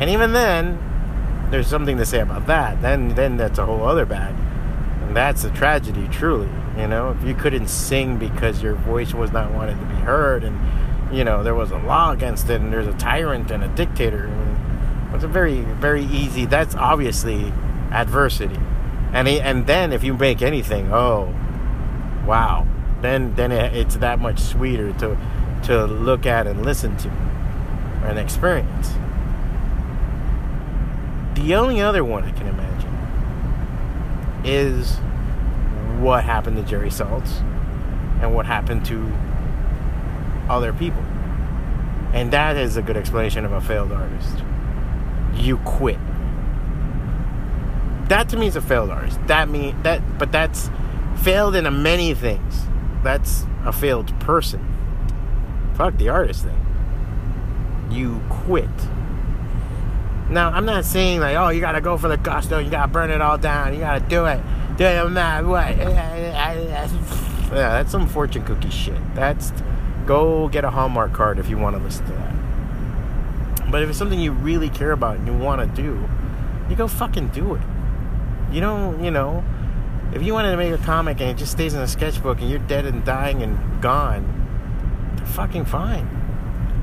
And 0.00 0.10
even 0.10 0.32
then, 0.32 0.78
there's 1.50 1.66
something 1.66 1.96
to 1.98 2.06
say 2.06 2.20
about 2.20 2.46
that. 2.46 2.80
Then, 2.82 3.14
then 3.14 3.36
that's 3.36 3.58
a 3.58 3.66
whole 3.66 3.84
other 3.84 4.06
bag 4.06 4.34
that's 5.14 5.44
a 5.44 5.50
tragedy, 5.50 6.08
truly. 6.08 6.48
You 6.78 6.86
know, 6.86 7.10
if 7.10 7.26
you 7.26 7.34
couldn't 7.34 7.68
sing 7.68 8.16
because 8.16 8.62
your 8.62 8.74
voice 8.74 9.12
was 9.12 9.32
not 9.32 9.52
wanted 9.52 9.78
to 9.78 9.86
be 9.86 9.94
heard, 9.96 10.44
and 10.44 10.58
you 11.12 11.24
know 11.24 11.42
there 11.42 11.54
was 11.54 11.70
a 11.70 11.78
law 11.78 12.12
against 12.12 12.48
it, 12.50 12.60
and 12.60 12.72
there's 12.72 12.86
a 12.86 12.94
tyrant 12.94 13.50
and 13.50 13.64
a 13.64 13.68
dictator. 13.68 14.30
It's 15.14 15.24
a 15.24 15.28
very, 15.28 15.60
very 15.62 16.04
easy. 16.04 16.46
That's 16.46 16.74
obviously 16.74 17.52
adversity, 17.90 18.58
and 19.12 19.28
and 19.28 19.66
then 19.66 19.92
if 19.92 20.04
you 20.04 20.14
make 20.14 20.40
anything, 20.40 20.92
oh, 20.92 21.34
wow, 22.26 22.66
then 23.00 23.34
then 23.34 23.52
it's 23.52 23.96
that 23.96 24.18
much 24.18 24.38
sweeter 24.38 24.92
to 24.94 25.18
to 25.64 25.86
look 25.86 26.26
at 26.26 26.46
and 26.46 26.64
listen 26.64 26.96
to 26.98 27.08
and 28.04 28.18
experience. 28.18 28.94
The 31.34 31.54
only 31.54 31.80
other 31.80 32.04
one 32.04 32.24
I 32.24 32.32
can 32.32 32.46
imagine 32.46 32.90
is 34.44 34.96
what 36.00 36.24
happened 36.24 36.56
to 36.56 36.62
Jerry 36.62 36.88
Saltz 36.88 37.40
and 38.22 38.34
what 38.34 38.46
happened 38.46 38.84
to 38.86 39.12
other 40.50 40.72
people. 40.72 41.02
And 42.12 42.32
that 42.32 42.56
is 42.56 42.76
a 42.76 42.82
good 42.82 42.96
explanation 42.96 43.44
of 43.44 43.52
a 43.52 43.60
failed 43.60 43.92
artist. 43.92 44.42
You 45.34 45.58
quit. 45.58 45.98
That 48.08 48.28
to 48.30 48.36
me 48.36 48.48
is 48.48 48.56
a 48.56 48.60
failed 48.60 48.90
artist. 48.90 49.20
That 49.28 49.48
mean 49.48 49.80
that, 49.84 50.18
but 50.18 50.32
that's 50.32 50.68
failed 51.22 51.54
in 51.54 51.66
a 51.66 51.70
many 51.70 52.12
things. 52.14 52.66
That's 53.04 53.44
a 53.64 53.72
failed 53.72 54.18
person. 54.20 54.66
Fuck 55.74 55.96
the 55.96 56.08
artist 56.08 56.44
thing. 56.44 56.56
You 57.90 58.20
quit. 58.28 58.68
Now 60.28 60.50
I'm 60.50 60.64
not 60.64 60.84
saying 60.84 61.20
like, 61.20 61.36
oh, 61.36 61.50
you 61.50 61.60
gotta 61.60 61.80
go 61.80 61.96
for 61.96 62.08
the 62.08 62.16
gusto, 62.16 62.58
you 62.58 62.70
gotta 62.70 62.90
burn 62.90 63.10
it 63.10 63.20
all 63.20 63.38
down, 63.38 63.72
you 63.72 63.80
gotta 63.80 64.00
do 64.00 64.26
it. 64.26 64.40
Do 64.76 64.84
it 64.84 64.96
no 64.96 65.08
matter 65.08 65.46
what. 65.46 65.76
Yeah, 67.50 67.70
that's 67.70 67.90
some 67.90 68.06
fortune 68.06 68.44
cookie 68.44 68.70
shit. 68.70 68.96
That's 69.16 69.52
go 70.10 70.48
get 70.48 70.64
a 70.64 70.70
Hallmark 70.70 71.12
card 71.12 71.38
if 71.38 71.48
you 71.48 71.56
want 71.56 71.76
to 71.76 71.82
listen 71.84 72.04
to 72.04 72.10
that. 72.10 73.70
But 73.70 73.84
if 73.84 73.90
it's 73.90 73.96
something 73.96 74.18
you 74.18 74.32
really 74.32 74.68
care 74.68 74.90
about 74.90 75.18
and 75.18 75.24
you 75.24 75.32
want 75.32 75.60
to 75.60 75.82
do, 75.82 76.04
you 76.68 76.74
go 76.74 76.88
fucking 76.88 77.28
do 77.28 77.54
it. 77.54 77.60
You 78.50 78.60
don't, 78.60 79.04
you 79.04 79.12
know, 79.12 79.44
if 80.12 80.24
you 80.24 80.32
wanted 80.32 80.50
to 80.50 80.56
make 80.56 80.72
a 80.72 80.78
comic 80.78 81.20
and 81.20 81.30
it 81.30 81.36
just 81.36 81.52
stays 81.52 81.74
in 81.74 81.80
a 81.80 81.86
sketchbook 81.86 82.40
and 82.40 82.50
you're 82.50 82.58
dead 82.58 82.86
and 82.86 83.04
dying 83.04 83.44
and 83.44 83.80
gone, 83.80 84.24
fucking 85.26 85.66
fine. 85.66 86.08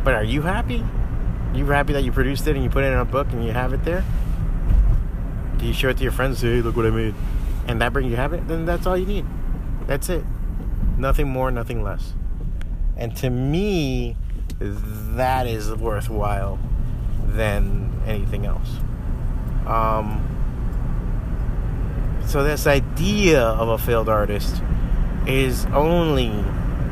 But 0.05 0.13
are 0.13 0.23
you 0.23 0.41
happy? 0.41 0.81
You 1.53 1.65
happy 1.65 1.91
that 1.91 2.05
you 2.05 2.13
produced 2.13 2.47
it 2.47 2.55
and 2.55 2.63
you 2.63 2.69
put 2.69 2.85
it 2.85 2.93
in 2.93 2.97
a 2.97 3.03
book 3.03 3.27
and 3.33 3.43
you 3.43 3.51
have 3.51 3.73
it 3.73 3.83
there? 3.83 4.05
Do 5.57 5.65
you 5.65 5.73
show 5.73 5.89
it 5.89 5.97
to 5.97 6.03
your 6.03 6.13
friends? 6.13 6.39
Say, 6.39 6.47
hey, 6.47 6.61
look 6.61 6.77
what 6.77 6.85
I 6.85 6.91
made, 6.91 7.15
and 7.67 7.81
that 7.81 7.91
brings 7.91 8.09
you 8.09 8.15
it? 8.15 8.47
Then 8.47 8.63
that's 8.63 8.85
all 8.85 8.95
you 8.95 9.05
need. 9.05 9.25
That's 9.85 10.07
it. 10.07 10.23
Nothing 10.97 11.27
more, 11.27 11.51
nothing 11.51 11.83
less. 11.83 12.13
And 12.97 13.15
to 13.17 13.29
me, 13.29 14.15
that 14.59 15.47
is 15.47 15.71
worthwhile 15.73 16.59
than 17.27 18.01
anything 18.05 18.45
else. 18.45 18.69
Um, 19.67 20.23
so 22.25 22.43
this 22.43 22.67
idea 22.67 23.41
of 23.41 23.69
a 23.69 23.77
failed 23.77 24.09
artist 24.09 24.61
is 25.27 25.65
only 25.67 26.27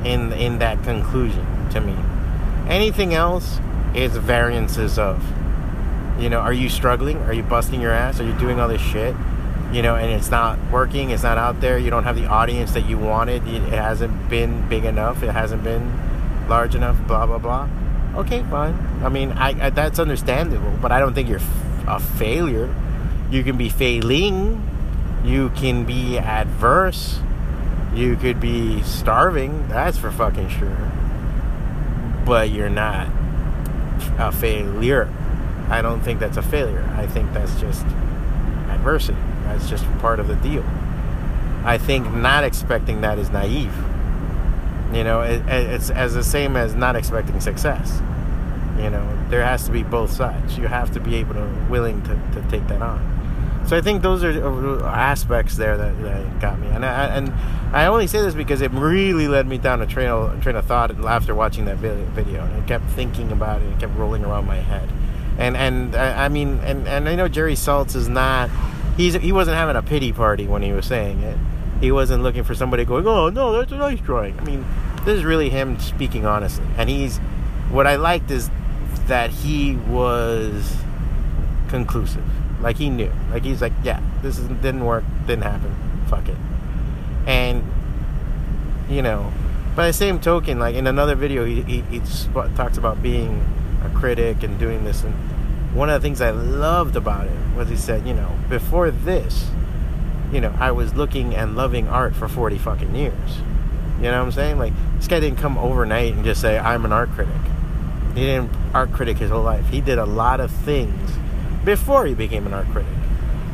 in 0.06 0.32
in 0.34 0.60
that 0.60 0.84
conclusion 0.84 1.46
to 1.72 1.82
me. 1.82 1.96
Anything 2.68 3.14
else 3.14 3.60
is 3.94 4.16
variances 4.16 5.00
of. 5.00 5.24
You 6.20 6.30
know, 6.30 6.40
are 6.40 6.54
you 6.54 6.70
struggling? 6.70 7.18
Are 7.24 7.34
you 7.34 7.44
busting 7.44 7.82
your 7.82 7.92
ass? 7.92 8.20
Are 8.20 8.26
you 8.26 8.34
doing 8.34 8.60
all 8.60 8.68
this 8.68 8.82
shit? 8.82 9.16
You 9.76 9.82
know, 9.82 9.96
and 9.98 10.10
it's 10.10 10.32
not 10.32 10.58
working, 10.72 11.10
it's 11.10 11.24
not 11.24 11.38
out 11.38 11.60
there, 11.60 11.78
you 11.78 11.90
don't 11.90 12.06
have 12.06 12.16
the 12.16 12.28
audience 12.28 12.72
that 12.72 12.86
you 12.86 12.98
wanted, 12.98 13.46
it 13.46 13.62
hasn't 13.64 14.30
been 14.30 14.70
big 14.70 14.86
enough, 14.86 15.22
it 15.22 15.32
hasn't 15.32 15.66
been 15.66 15.92
large 16.48 16.76
enough, 16.76 16.96
blah, 17.08 17.26
blah, 17.26 17.38
blah. 17.38 17.68
Okay, 18.16 18.42
fine. 18.44 18.74
I 19.04 19.10
mean, 19.10 19.34
I, 19.34 19.66
I 19.66 19.70
that's 19.72 20.00
understandable, 20.00 20.72
but 20.82 20.94
I 20.94 21.00
don't 21.00 21.14
think 21.14 21.28
you're 21.28 21.42
a 21.88 22.00
failure. 22.00 22.74
You 23.30 23.44
can 23.44 23.58
be 23.58 23.68
failing, 23.68 24.64
you 25.26 25.50
can 25.50 25.84
be 25.84 26.20
adverse, 26.20 27.20
you 27.94 28.16
could 28.16 28.40
be 28.40 28.82
starving, 28.84 29.68
that's 29.68 29.98
for 29.98 30.10
fucking 30.10 30.48
sure. 30.48 30.90
But 32.26 32.50
you're 32.50 32.70
not 32.70 33.08
a 34.18 34.32
failure. 34.32 35.10
I 35.70 35.82
don't 35.82 36.00
think 36.00 36.22
that's 36.22 36.38
a 36.38 36.42
failure. 36.42 36.90
I 36.96 37.08
think 37.08 37.34
that's 37.34 37.60
just 37.60 37.86
adversity. 38.70 39.18
That's 39.46 39.70
just 39.70 39.86
part 40.00 40.20
of 40.20 40.28
the 40.28 40.36
deal. 40.36 40.66
I 41.64 41.78
think 41.78 42.12
not 42.14 42.44
expecting 42.44 43.02
that 43.02 43.18
is 43.18 43.30
naive. 43.30 43.74
You 44.94 45.04
know, 45.04 45.22
it, 45.22 45.42
it's 45.48 45.90
as 45.90 46.14
the 46.14 46.24
same 46.24 46.56
as 46.56 46.76
not 46.76 46.96
expecting 46.96 47.42
success. 47.42 48.02
You 48.78 48.90
know, 48.90 49.26
there 49.30 49.44
has 49.44 49.66
to 49.66 49.72
be 49.72 49.84
both 49.84 50.12
sides. 50.12 50.58
You 50.58 50.68
have 50.68 50.92
to 50.92 51.00
be 51.00 51.16
able 51.16 51.34
to 51.36 51.66
willing 51.70 52.02
to, 52.04 52.16
to 52.34 52.46
take 52.50 52.68
that 52.68 52.82
on. 52.82 53.16
So 53.68 53.76
I 53.76 53.82
think 53.82 54.04
those 54.04 54.24
are 54.24 54.46
uh, 54.46 54.86
aspects 54.86 55.58
there 55.58 55.76
that, 55.76 56.00
that 56.04 56.40
got 56.40 56.60
me, 56.60 56.68
and 56.68 56.86
I, 56.86 57.06
and 57.08 57.34
I 57.74 57.88
only 57.88 58.06
say 58.06 58.22
this 58.22 58.36
because 58.36 58.62
it 58.62 58.70
really 58.70 59.28
led 59.28 59.48
me 59.48 59.58
down 59.58 59.82
a 59.82 59.88
train 59.88 60.08
of, 60.08 60.40
train 60.44 60.56
of 60.56 60.66
thought 60.66 60.92
after 61.04 61.34
watching 61.34 61.66
that 61.66 61.78
video, 61.78 62.46
and 62.46 62.62
I 62.62 62.68
kept 62.68 62.86
thinking 62.92 63.32
about 63.32 63.64
it, 63.64 63.66
it 63.70 63.80
kept 63.80 63.96
rolling 63.96 64.24
around 64.24 64.46
my 64.46 64.58
head, 64.58 64.88
and 65.40 65.58
and 65.58 65.96
I 65.96 66.30
mean, 66.30 66.60
and 66.60 66.88
and 66.88 67.10
I 67.10 67.16
know 67.16 67.28
Jerry 67.28 67.56
Saltz 67.56 67.96
is 67.96 68.08
not 68.08 68.52
he's 68.98 69.14
he 69.16 69.32
wasn't 69.32 69.58
having 69.58 69.76
a 69.76 69.82
pity 69.82 70.12
party 70.12 70.48
when 70.48 70.62
he 70.62 70.72
was 70.72 70.86
saying 70.86 71.22
it. 71.22 71.38
He 71.82 71.92
wasn't 71.92 72.24
looking 72.24 72.44
for 72.44 72.56
somebody 72.56 72.86
going, 72.86 73.06
"Oh 73.08 73.30
no, 73.30 73.54
that's 73.54 73.72
a 73.72 73.78
nice 73.78 74.00
drawing." 74.00 74.38
I 74.40 74.44
mean, 74.44 74.66
this 75.04 75.18
is 75.18 75.26
really 75.26 75.50
him 75.50 75.80
speaking 75.80 76.26
honestly, 76.26 76.66
and 76.78 76.90
he's 76.90 77.18
what 77.70 77.88
I 77.88 77.96
liked 77.96 78.32
is 78.32 78.50
that 79.08 79.30
he 79.30 79.76
was 79.76 80.76
conclusive. 81.70 82.24
Like 82.62 82.78
he 82.78 82.90
knew. 82.90 83.12
Like 83.32 83.44
he's 83.44 83.62
like, 83.62 83.74
"Yeah, 83.84 84.02
this 84.22 84.40
is, 84.40 84.48
didn't 84.48 84.86
work, 84.86 85.04
didn't 85.28 85.44
happen. 85.44 85.76
Fuck 86.08 86.28
it." 86.30 86.38
And 87.28 87.64
you 88.90 89.02
know, 89.02 89.32
by 89.76 89.88
the 89.88 89.94
same 89.94 90.20
token, 90.20 90.60
like 90.60 90.76
in 90.76 90.88
another 90.88 91.16
video, 91.16 91.44
he 91.46 91.62
he, 91.64 91.82
he 91.82 92.02
talks 92.56 92.78
about 92.78 93.04
being 93.04 93.46
a 93.84 93.90
critic 93.98 94.44
and 94.44 94.58
doing 94.58 94.84
this 94.84 95.04
and 95.04 95.14
one 95.76 95.90
of 95.90 96.02
the 96.02 96.06
things 96.06 96.22
I 96.22 96.32
loved 96.32 96.96
about 96.96 97.28
it 97.28 97.56
was 97.56 97.68
he 97.68 97.76
said, 97.76 98.08
you 98.08 98.14
know, 98.14 98.34
before 98.50 98.92
this, 98.92 99.50
you 100.32 100.40
know, 100.40 100.56
I 100.58 100.72
was 100.72 100.96
looking 100.96 101.36
and 101.36 101.58
loving 101.58 101.90
art 101.90 102.16
for 102.16 102.30
40 102.30 102.58
fucking 102.58 102.96
years. 102.96 103.38
You 103.98 104.04
know 104.04 104.20
what 104.20 104.26
I'm 104.26 104.32
saying? 104.32 104.58
Like, 104.58 104.74
this 104.96 105.08
guy 105.08 105.20
didn't 105.20 105.40
come 105.40 105.58
overnight 105.58 106.14
and 106.14 106.24
just 106.24 106.40
say, 106.40 106.58
I'm 106.58 106.86
an 106.86 106.94
art 106.94 107.10
critic. 107.10 107.36
He 108.14 108.22
didn't 108.22 108.52
art 108.74 108.94
critic 108.94 109.18
his 109.18 109.32
whole 109.32 109.44
life. 109.44 109.68
He 109.68 109.82
did 109.82 109.98
a 109.98 110.06
lot 110.06 110.40
of 110.40 110.50
things 110.50 111.12
before 111.66 112.06
he 112.06 112.14
became 112.14 112.48
an 112.48 112.54
art 112.54 112.68
critic. 112.68 112.92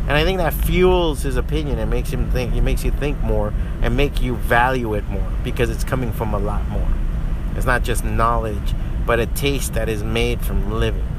And 0.01 0.11
I 0.11 0.23
think 0.23 0.37
that 0.37 0.53
fuels 0.53 1.23
his 1.23 1.37
opinion 1.37 1.79
and 1.79 1.89
makes 1.89 2.11
him 2.11 2.29
think, 2.29 2.55
it 2.55 2.61
makes 2.61 2.83
you 2.83 2.91
think 2.91 3.19
more 3.21 3.51
and 3.81 3.97
make 3.97 4.21
you 4.21 4.35
value 4.35 4.93
it 4.93 5.07
more 5.09 5.31
because 5.43 5.71
it's 5.71 5.83
coming 5.83 6.11
from 6.11 6.35
a 6.35 6.39
lot 6.39 6.67
more. 6.69 6.87
It's 7.55 7.65
not 7.65 7.83
just 7.83 8.03
knowledge, 8.03 8.73
but 9.07 9.19
a 9.19 9.25
taste 9.25 9.73
that 9.73 9.89
is 9.89 10.03
made 10.03 10.41
from 10.41 10.71
living. 10.71 11.10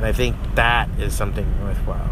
And 0.00 0.06
I 0.06 0.12
think 0.12 0.34
that 0.54 0.88
is 0.98 1.12
something 1.12 1.46
worthwhile. 1.62 2.08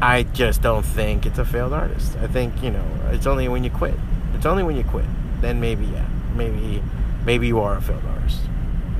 I 0.00 0.22
just 0.22 0.62
don't 0.62 0.84
think 0.84 1.26
it's 1.26 1.40
a 1.40 1.44
failed 1.44 1.72
artist. 1.72 2.16
I 2.18 2.28
think, 2.28 2.62
you 2.62 2.70
know, 2.70 2.84
it's 3.10 3.26
only 3.26 3.48
when 3.48 3.64
you 3.64 3.70
quit. 3.70 3.96
It's 4.36 4.46
only 4.46 4.62
when 4.62 4.76
you 4.76 4.84
quit. 4.84 5.06
Then 5.40 5.58
maybe, 5.58 5.86
yeah. 5.86 6.06
Maybe, 6.36 6.80
maybe 7.26 7.48
you 7.48 7.58
are 7.58 7.78
a 7.78 7.82
failed 7.82 8.04
artist. 8.04 8.42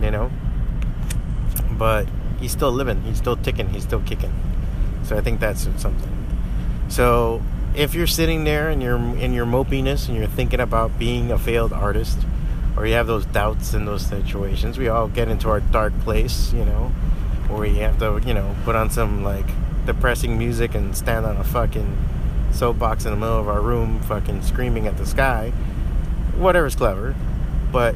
You 0.01 0.11
know? 0.11 0.33
But 1.71 2.09
he's 2.41 2.51
still 2.51 2.73
living. 2.73 3.01
He's 3.03 3.19
still 3.19 3.37
ticking. 3.37 3.69
He's 3.69 3.85
still 3.85 4.03
kicking. 4.03 4.35
So 5.05 5.17
I 5.17 5.21
think 5.21 5.39
that's 5.39 5.69
something. 5.77 6.27
So 6.89 7.41
if 7.77 7.95
you're 7.95 8.09
sitting 8.09 8.43
there 8.43 8.71
and 8.71 8.83
you're 8.83 8.99
in 9.19 9.33
your 9.33 9.47
mopiness 9.47 10.09
and 10.09 10.17
you're 10.17 10.27
thinking 10.27 10.59
about 10.59 10.99
being 10.99 11.31
a 11.31 11.39
failed 11.39 11.73
artist, 11.73 12.19
or 12.77 12.89
you 12.89 12.95
have 12.95 13.07
those 13.07 13.25
doubts 13.27 13.73
in 13.73 13.85
those 13.85 14.05
situations, 14.05 14.79
we 14.79 14.89
all 14.89 15.07
get 15.07 15.29
into 15.29 15.49
our 15.49 15.61
dark 15.61 15.97
place, 16.01 16.53
you 16.53 16.65
know 16.65 16.91
where 17.53 17.67
you 17.67 17.81
have 17.81 17.99
to, 17.99 18.21
you 18.27 18.35
know, 18.35 18.55
put 18.65 18.75
on 18.75 18.91
some 18.91 19.23
like 19.23 19.47
depressing 19.87 20.39
music 20.39 20.75
and 20.75 20.97
stand 20.97 21.27
on 21.27 21.37
a 21.37 21.45
fucking 21.45 21.97
soapbox 22.53 23.05
in 23.05 23.11
the 23.11 23.17
middle 23.17 23.39
of 23.39 23.49
our 23.49 23.61
room, 23.61 24.01
fucking 24.01 24.43
screaming 24.43 24.87
at 24.87 24.97
the 24.97 25.07
sky. 25.07 25.51
Whatever's 26.37 26.75
clever, 26.75 27.15
but 27.71 27.95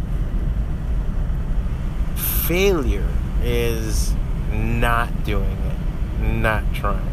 failure 2.46 3.08
is 3.42 4.12
not 4.52 5.24
doing 5.24 5.50
it, 5.50 6.22
not 6.22 6.62
trying. 6.74 7.12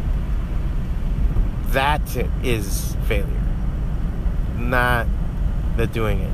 That 1.68 2.02
is 2.44 2.96
failure, 3.08 3.42
not 4.58 5.08
the 5.76 5.88
doing 5.88 6.20
it. 6.20 6.34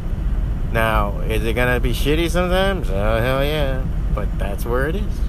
Now, 0.73 1.19
is 1.21 1.43
it 1.45 1.53
gonna 1.53 1.79
be 1.79 1.93
shitty 1.93 2.29
sometimes? 2.29 2.89
Oh 2.89 3.19
hell 3.19 3.43
yeah! 3.43 3.83
But 4.13 4.37
that's 4.37 4.65
where 4.65 4.87
it 4.87 4.95
is. 4.97 5.28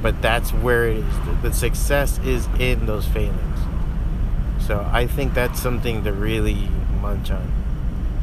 But 0.00 0.22
that's 0.22 0.52
where 0.52 0.88
it 0.88 0.98
is. 0.98 1.42
The 1.42 1.52
success 1.52 2.18
is 2.20 2.46
in 2.58 2.86
those 2.86 3.06
failings. 3.06 3.58
So 4.60 4.88
I 4.92 5.06
think 5.06 5.34
that's 5.34 5.60
something 5.60 6.04
to 6.04 6.12
really 6.12 6.68
munch 7.00 7.30
on. 7.30 7.52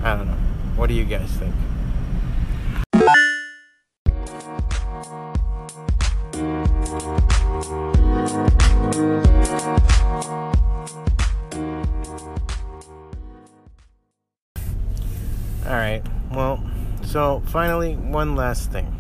I 0.04 0.16
don't 0.16 0.28
know. 0.28 0.38
What 0.76 0.88
do 0.88 0.94
you 0.94 1.06
guys 1.06 1.30
think? 1.32 1.54
All 15.66 15.72
right. 15.72 16.04
Well, 16.32 16.64
so 17.04 17.42
finally, 17.48 17.96
one 17.96 18.36
last 18.36 18.72
thing. 18.72 18.96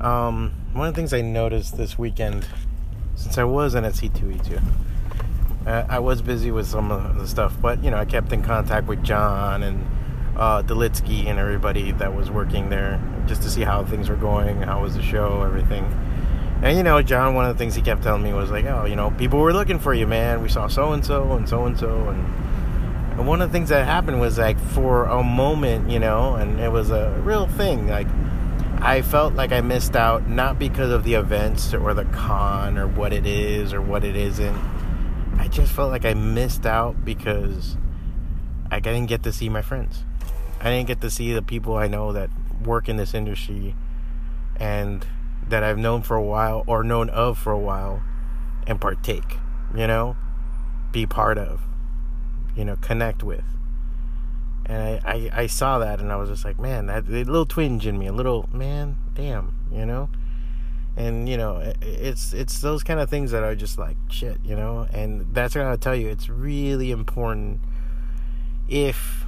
Um, 0.00 0.53
one 0.74 0.88
of 0.88 0.94
the 0.94 0.98
things 0.98 1.12
I 1.12 1.20
noticed 1.20 1.76
this 1.76 1.96
weekend, 1.96 2.48
since 3.14 3.38
I 3.38 3.44
wasn't 3.44 3.86
at 3.86 3.92
C2E2, 3.92 4.60
uh, 5.68 5.86
I 5.88 6.00
was 6.00 6.20
busy 6.20 6.50
with 6.50 6.66
some 6.66 6.90
of 6.90 7.16
the 7.16 7.28
stuff, 7.28 7.56
but 7.62 7.82
you 7.84 7.92
know, 7.92 7.96
I 7.96 8.04
kept 8.04 8.32
in 8.32 8.42
contact 8.42 8.88
with 8.88 9.02
John 9.04 9.62
and 9.62 9.86
uh, 10.36 10.64
Delitsky 10.64 11.26
and 11.26 11.38
everybody 11.38 11.92
that 11.92 12.12
was 12.12 12.28
working 12.28 12.70
there 12.70 13.00
just 13.26 13.42
to 13.42 13.50
see 13.50 13.62
how 13.62 13.84
things 13.84 14.08
were 14.08 14.16
going, 14.16 14.62
how 14.62 14.82
was 14.82 14.96
the 14.96 15.02
show, 15.02 15.42
everything. 15.42 15.84
And 16.60 16.76
you 16.76 16.82
know, 16.82 17.00
John, 17.02 17.34
one 17.34 17.48
of 17.48 17.56
the 17.56 17.58
things 17.58 17.76
he 17.76 17.82
kept 17.82 18.02
telling 18.02 18.24
me 18.24 18.32
was 18.32 18.50
like, 18.50 18.64
oh, 18.64 18.84
you 18.84 18.96
know, 18.96 19.12
people 19.12 19.38
were 19.38 19.52
looking 19.52 19.78
for 19.78 19.94
you, 19.94 20.08
man. 20.08 20.42
We 20.42 20.48
saw 20.48 20.66
so 20.66 20.92
and 20.92 21.06
so 21.06 21.32
and 21.34 21.48
so 21.48 21.66
and 21.66 21.78
so, 21.78 22.08
and 22.08 23.28
one 23.28 23.40
of 23.40 23.48
the 23.48 23.52
things 23.52 23.68
that 23.68 23.84
happened 23.84 24.20
was 24.20 24.38
like 24.38 24.58
for 24.58 25.04
a 25.04 25.22
moment, 25.22 25.88
you 25.88 26.00
know, 26.00 26.34
and 26.34 26.58
it 26.58 26.72
was 26.72 26.90
a 26.90 27.16
real 27.22 27.46
thing. 27.46 27.86
Like 27.86 28.08
I 28.84 29.00
felt 29.00 29.32
like 29.32 29.50
I 29.50 29.62
missed 29.62 29.96
out 29.96 30.28
not 30.28 30.58
because 30.58 30.90
of 30.90 31.04
the 31.04 31.14
events 31.14 31.72
or 31.72 31.94
the 31.94 32.04
con 32.04 32.76
or 32.76 32.86
what 32.86 33.14
it 33.14 33.24
is 33.24 33.72
or 33.72 33.80
what 33.80 34.04
it 34.04 34.14
isn't. 34.14 34.54
I 35.38 35.48
just 35.48 35.72
felt 35.72 35.90
like 35.90 36.04
I 36.04 36.12
missed 36.12 36.66
out 36.66 37.02
because 37.02 37.78
I 38.70 38.80
didn't 38.80 39.06
get 39.06 39.22
to 39.22 39.32
see 39.32 39.48
my 39.48 39.62
friends. 39.62 40.04
I 40.60 40.64
didn't 40.64 40.86
get 40.86 41.00
to 41.00 41.08
see 41.08 41.32
the 41.32 41.40
people 41.40 41.78
I 41.78 41.86
know 41.88 42.12
that 42.12 42.28
work 42.62 42.90
in 42.90 42.98
this 42.98 43.14
industry 43.14 43.74
and 44.56 45.06
that 45.48 45.64
I've 45.64 45.78
known 45.78 46.02
for 46.02 46.16
a 46.16 46.22
while 46.22 46.62
or 46.66 46.84
known 46.84 47.08
of 47.08 47.38
for 47.38 47.52
a 47.52 47.58
while 47.58 48.02
and 48.66 48.78
partake, 48.78 49.38
you 49.74 49.86
know, 49.86 50.14
be 50.92 51.06
part 51.06 51.38
of, 51.38 51.62
you 52.54 52.66
know, 52.66 52.76
connect 52.76 53.22
with. 53.22 53.44
And 54.66 54.82
I, 54.82 55.00
I, 55.04 55.42
I 55.42 55.46
saw 55.46 55.78
that 55.78 56.00
and 56.00 56.10
I 56.10 56.16
was 56.16 56.28
just 56.28 56.44
like, 56.44 56.58
man, 56.58 56.86
that 56.86 57.08
little 57.08 57.46
twinge 57.46 57.86
in 57.86 57.98
me, 57.98 58.06
a 58.06 58.12
little 58.12 58.48
man, 58.52 58.96
damn, 59.14 59.54
you 59.70 59.84
know. 59.84 60.08
And 60.96 61.28
you 61.28 61.36
know, 61.36 61.74
it's 61.82 62.32
it's 62.32 62.60
those 62.60 62.84
kind 62.84 63.00
of 63.00 63.10
things 63.10 63.32
that 63.32 63.42
are 63.42 63.56
just 63.56 63.78
like 63.78 63.96
shit, 64.08 64.38
you 64.44 64.54
know. 64.54 64.86
And 64.92 65.34
that's 65.34 65.54
what 65.54 65.64
I'll 65.64 65.76
tell 65.76 65.96
you. 65.96 66.08
It's 66.08 66.28
really 66.28 66.92
important 66.92 67.60
if 68.68 69.24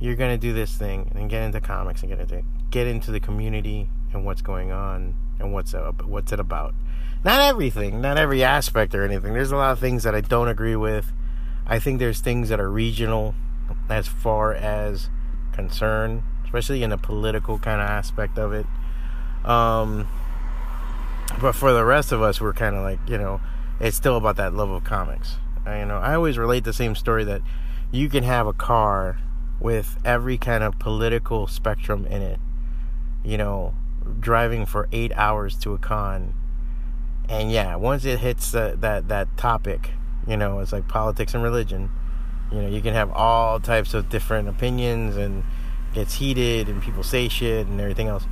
you're 0.00 0.16
gonna 0.16 0.38
do 0.38 0.52
this 0.54 0.74
thing 0.74 1.12
and 1.14 1.28
get 1.28 1.42
into 1.42 1.60
comics 1.60 2.00
and 2.02 2.10
get 2.10 2.20
into 2.20 2.42
get 2.70 2.86
into 2.86 3.10
the 3.10 3.20
community 3.20 3.90
and 4.12 4.24
what's 4.24 4.42
going 4.42 4.72
on 4.72 5.14
and 5.38 5.52
what's 5.52 5.74
up, 5.74 6.02
what's 6.04 6.32
it 6.32 6.40
about. 6.40 6.74
Not 7.22 7.40
everything, 7.40 8.00
not 8.00 8.16
every 8.16 8.42
aspect 8.42 8.94
or 8.94 9.04
anything. 9.04 9.34
There's 9.34 9.52
a 9.52 9.56
lot 9.56 9.72
of 9.72 9.78
things 9.78 10.04
that 10.04 10.14
I 10.14 10.22
don't 10.22 10.48
agree 10.48 10.76
with. 10.76 11.12
I 11.66 11.78
think 11.78 11.98
there's 11.98 12.20
things 12.20 12.48
that 12.48 12.58
are 12.58 12.70
regional 12.70 13.34
as 13.92 14.06
far 14.06 14.54
as 14.54 15.08
concern, 15.52 16.22
especially 16.44 16.82
in 16.82 16.90
the 16.90 16.98
political 16.98 17.58
kind 17.58 17.80
of 17.80 17.88
aspect 17.88 18.38
of 18.38 18.52
it. 18.52 18.66
Um, 19.44 20.08
but 21.40 21.52
for 21.52 21.72
the 21.72 21.84
rest 21.84 22.12
of 22.12 22.22
us, 22.22 22.40
we're 22.40 22.52
kind 22.52 22.76
of 22.76 22.82
like, 22.82 22.98
you 23.06 23.18
know, 23.18 23.40
it's 23.78 23.96
still 23.96 24.16
about 24.16 24.36
that 24.36 24.52
love 24.54 24.70
of 24.70 24.84
comics. 24.84 25.36
I, 25.64 25.80
you 25.80 25.86
know, 25.86 25.98
I 25.98 26.14
always 26.14 26.38
relate 26.38 26.64
the 26.64 26.72
same 26.72 26.94
story 26.94 27.24
that 27.24 27.42
you 27.90 28.08
can 28.08 28.24
have 28.24 28.46
a 28.46 28.52
car 28.52 29.18
with 29.58 29.98
every 30.04 30.38
kind 30.38 30.64
of 30.64 30.78
political 30.78 31.46
spectrum 31.46 32.06
in 32.06 32.22
it. 32.22 32.40
You 33.24 33.36
know, 33.36 33.74
driving 34.18 34.66
for 34.66 34.88
eight 34.92 35.12
hours 35.14 35.56
to 35.58 35.74
a 35.74 35.78
con, 35.78 36.34
and 37.28 37.52
yeah, 37.52 37.76
once 37.76 38.04
it 38.04 38.20
hits 38.20 38.50
that 38.52 38.80
that 38.80 39.36
topic, 39.36 39.90
you 40.26 40.36
know, 40.36 40.60
it's 40.60 40.72
like 40.72 40.88
politics 40.88 41.34
and 41.34 41.42
religion. 41.42 41.90
You 42.52 42.62
know, 42.62 42.68
you 42.68 42.80
can 42.80 42.94
have 42.94 43.10
all 43.12 43.60
types 43.60 43.94
of 43.94 44.08
different 44.08 44.48
opinions 44.48 45.16
and 45.16 45.44
gets 45.94 46.14
heated 46.14 46.68
and 46.68 46.82
people 46.82 47.02
say 47.02 47.28
shit 47.28 47.66
and 47.66 47.80
everything 47.80 48.08
else. 48.08 48.24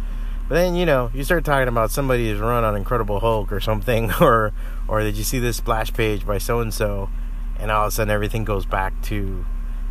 But 0.49 0.55
then 0.55 0.75
you 0.75 0.87
know 0.87 1.11
you 1.13 1.25
start 1.25 1.45
talking 1.45 1.69
about 1.69 1.91
somebody's 1.91 2.39
run 2.39 2.65
on 2.65 2.75
Incredible 2.75 3.21
Hulk 3.21 3.53
or 3.53 3.61
something, 3.61 4.11
or 4.21 4.53
or 4.89 5.03
did 5.03 5.17
you 5.17 5.25
see 5.25 5.39
this 5.39 5.59
splash 5.59 5.93
page 5.93 6.27
by 6.27 6.39
so 6.39 6.61
and 6.61 6.73
so, 6.73 7.11
and 7.59 7.71
all 7.71 7.85
of 7.85 7.89
a 7.89 7.91
sudden 7.93 8.11
everything 8.11 8.45
goes 8.45 8.65
back 8.65 9.01
to 9.03 9.45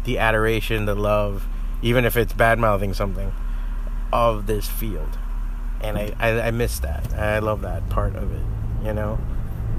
the 0.04 0.18
adoration, 0.18 0.86
the 0.86 0.96
love, 0.96 1.48
even 1.82 2.06
if 2.06 2.18
it's 2.18 2.34
bad 2.34 2.58
mouthing 2.58 2.94
something 2.94 3.32
of 4.12 4.48
this 4.48 4.68
field. 4.68 5.18
And 5.82 5.96
I, 5.98 6.14
I 6.20 6.48
I 6.48 6.52
miss 6.52 6.80
that. 6.80 7.14
I 7.14 7.38
love 7.38 7.62
that 7.62 7.88
part 7.90 8.16
of 8.16 8.32
it. 8.34 8.42
You 8.84 8.94
know, 8.94 9.20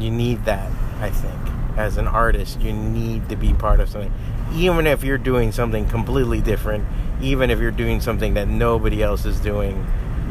you 0.00 0.10
need 0.10 0.44
that. 0.44 0.70
I 1.00 1.10
think 1.10 1.78
as 1.78 1.96
an 1.96 2.08
artist, 2.08 2.60
you 2.60 2.72
need 2.72 3.28
to 3.28 3.36
be 3.36 3.52
part 3.54 3.80
of 3.80 3.88
something, 3.88 4.12
even 4.52 4.86
if 4.86 5.04
you're 5.04 5.18
doing 5.18 5.52
something 5.52 5.88
completely 5.88 6.40
different, 6.40 6.84
even 7.20 7.50
if 7.50 7.60
you're 7.60 7.70
doing 7.70 8.00
something 8.00 8.34
that 8.34 8.48
nobody 8.48 9.02
else 9.02 9.24
is 9.24 9.38
doing 9.40 9.86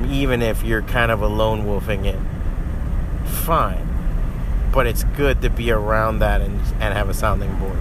even 0.06 0.42
if 0.42 0.64
you're 0.64 0.84
kind 0.84 1.12
of 1.12 1.22
a 1.22 1.28
lone 1.28 1.66
wolfing 1.66 2.06
it, 2.06 2.20
fine. 3.26 3.84
But 4.72 4.88
it's 4.88 5.04
good 5.04 5.42
to 5.42 5.50
be 5.50 5.72
around 5.72 6.20
that 6.20 6.42
and, 6.42 6.60
and 6.80 6.94
have 6.94 7.10
a 7.10 7.14
sounding 7.14 7.54
board. 7.58 7.78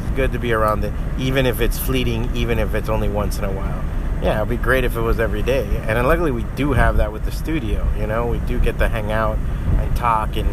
It's 0.00 0.16
good 0.16 0.32
to 0.32 0.38
be 0.38 0.52
around 0.52 0.84
it, 0.84 0.92
even 1.18 1.46
if 1.46 1.60
it's 1.60 1.78
fleeting, 1.78 2.34
even 2.36 2.58
if 2.58 2.74
it's 2.74 2.88
only 2.88 3.08
once 3.08 3.38
in 3.38 3.44
a 3.44 3.52
while. 3.52 3.84
Yeah, 4.22 4.36
it'd 4.38 4.48
be 4.48 4.56
great 4.56 4.84
if 4.84 4.96
it 4.96 5.00
was 5.00 5.20
every 5.20 5.42
day. 5.42 5.66
And 5.86 6.06
luckily, 6.06 6.30
we 6.30 6.44
do 6.56 6.72
have 6.72 6.96
that 6.98 7.12
with 7.12 7.24
the 7.24 7.32
studio. 7.32 7.86
You 7.98 8.06
know, 8.06 8.26
we 8.26 8.38
do 8.40 8.58
get 8.58 8.78
to 8.78 8.88
hang 8.88 9.12
out 9.12 9.38
and 9.78 9.96
talk 9.96 10.36
and, 10.36 10.48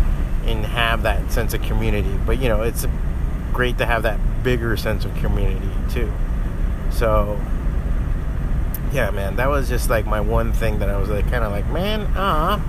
and 0.45 0.65
have 0.65 1.03
that 1.03 1.31
sense 1.31 1.53
of 1.53 1.61
community. 1.61 2.17
But, 2.25 2.39
you 2.39 2.49
know, 2.49 2.61
it's 2.61 2.85
great 3.53 3.77
to 3.77 3.85
have 3.85 4.03
that 4.03 4.19
bigger 4.43 4.75
sense 4.77 5.05
of 5.05 5.15
community, 5.15 5.69
too. 5.89 6.11
So, 6.91 7.39
yeah, 8.91 9.09
man, 9.11 9.35
that 9.37 9.49
was 9.49 9.67
just 9.69 9.89
like 9.89 10.05
my 10.05 10.21
one 10.21 10.53
thing 10.53 10.79
that 10.79 10.89
I 10.89 10.97
was 10.97 11.09
like, 11.09 11.29
kind 11.29 11.43
of 11.43 11.51
like, 11.51 11.67
man, 11.69 12.07
ah, 12.15 12.63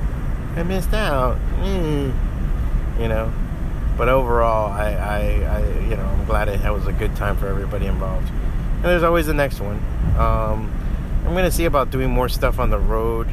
I 0.57 0.63
missed 0.63 0.95
out. 0.95 1.37
Mm. 1.61 2.15
You 2.99 3.09
know, 3.09 3.33
but 3.99 4.09
overall, 4.09 4.73
I, 4.73 4.93
I, 4.93 5.19
I, 5.59 5.81
you 5.89 5.97
know, 5.97 6.05
I'm 6.05 6.25
glad 6.25 6.49
it 6.49 6.61
was 6.71 6.87
a 6.87 6.93
good 6.93 7.15
time 7.17 7.37
for 7.37 7.49
everybody 7.49 7.87
involved. 7.87 8.29
And 8.29 8.85
there's 8.85 9.03
always 9.03 9.27
the 9.27 9.35
next 9.35 9.61
one. 9.61 9.77
Um, 10.17 10.73
I'm 11.27 11.35
gonna 11.35 11.51
see 11.51 11.65
about 11.65 11.91
doing 11.91 12.11
more 12.11 12.29
stuff 12.29 12.59
on 12.59 12.71
the 12.71 12.79
road 12.79 13.27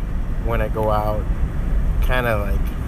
when 0.45 0.61
I 0.61 0.67
go 0.67 0.89
out. 0.89 1.23
Kind 2.01 2.25
of 2.25 2.41
like, 2.41 2.80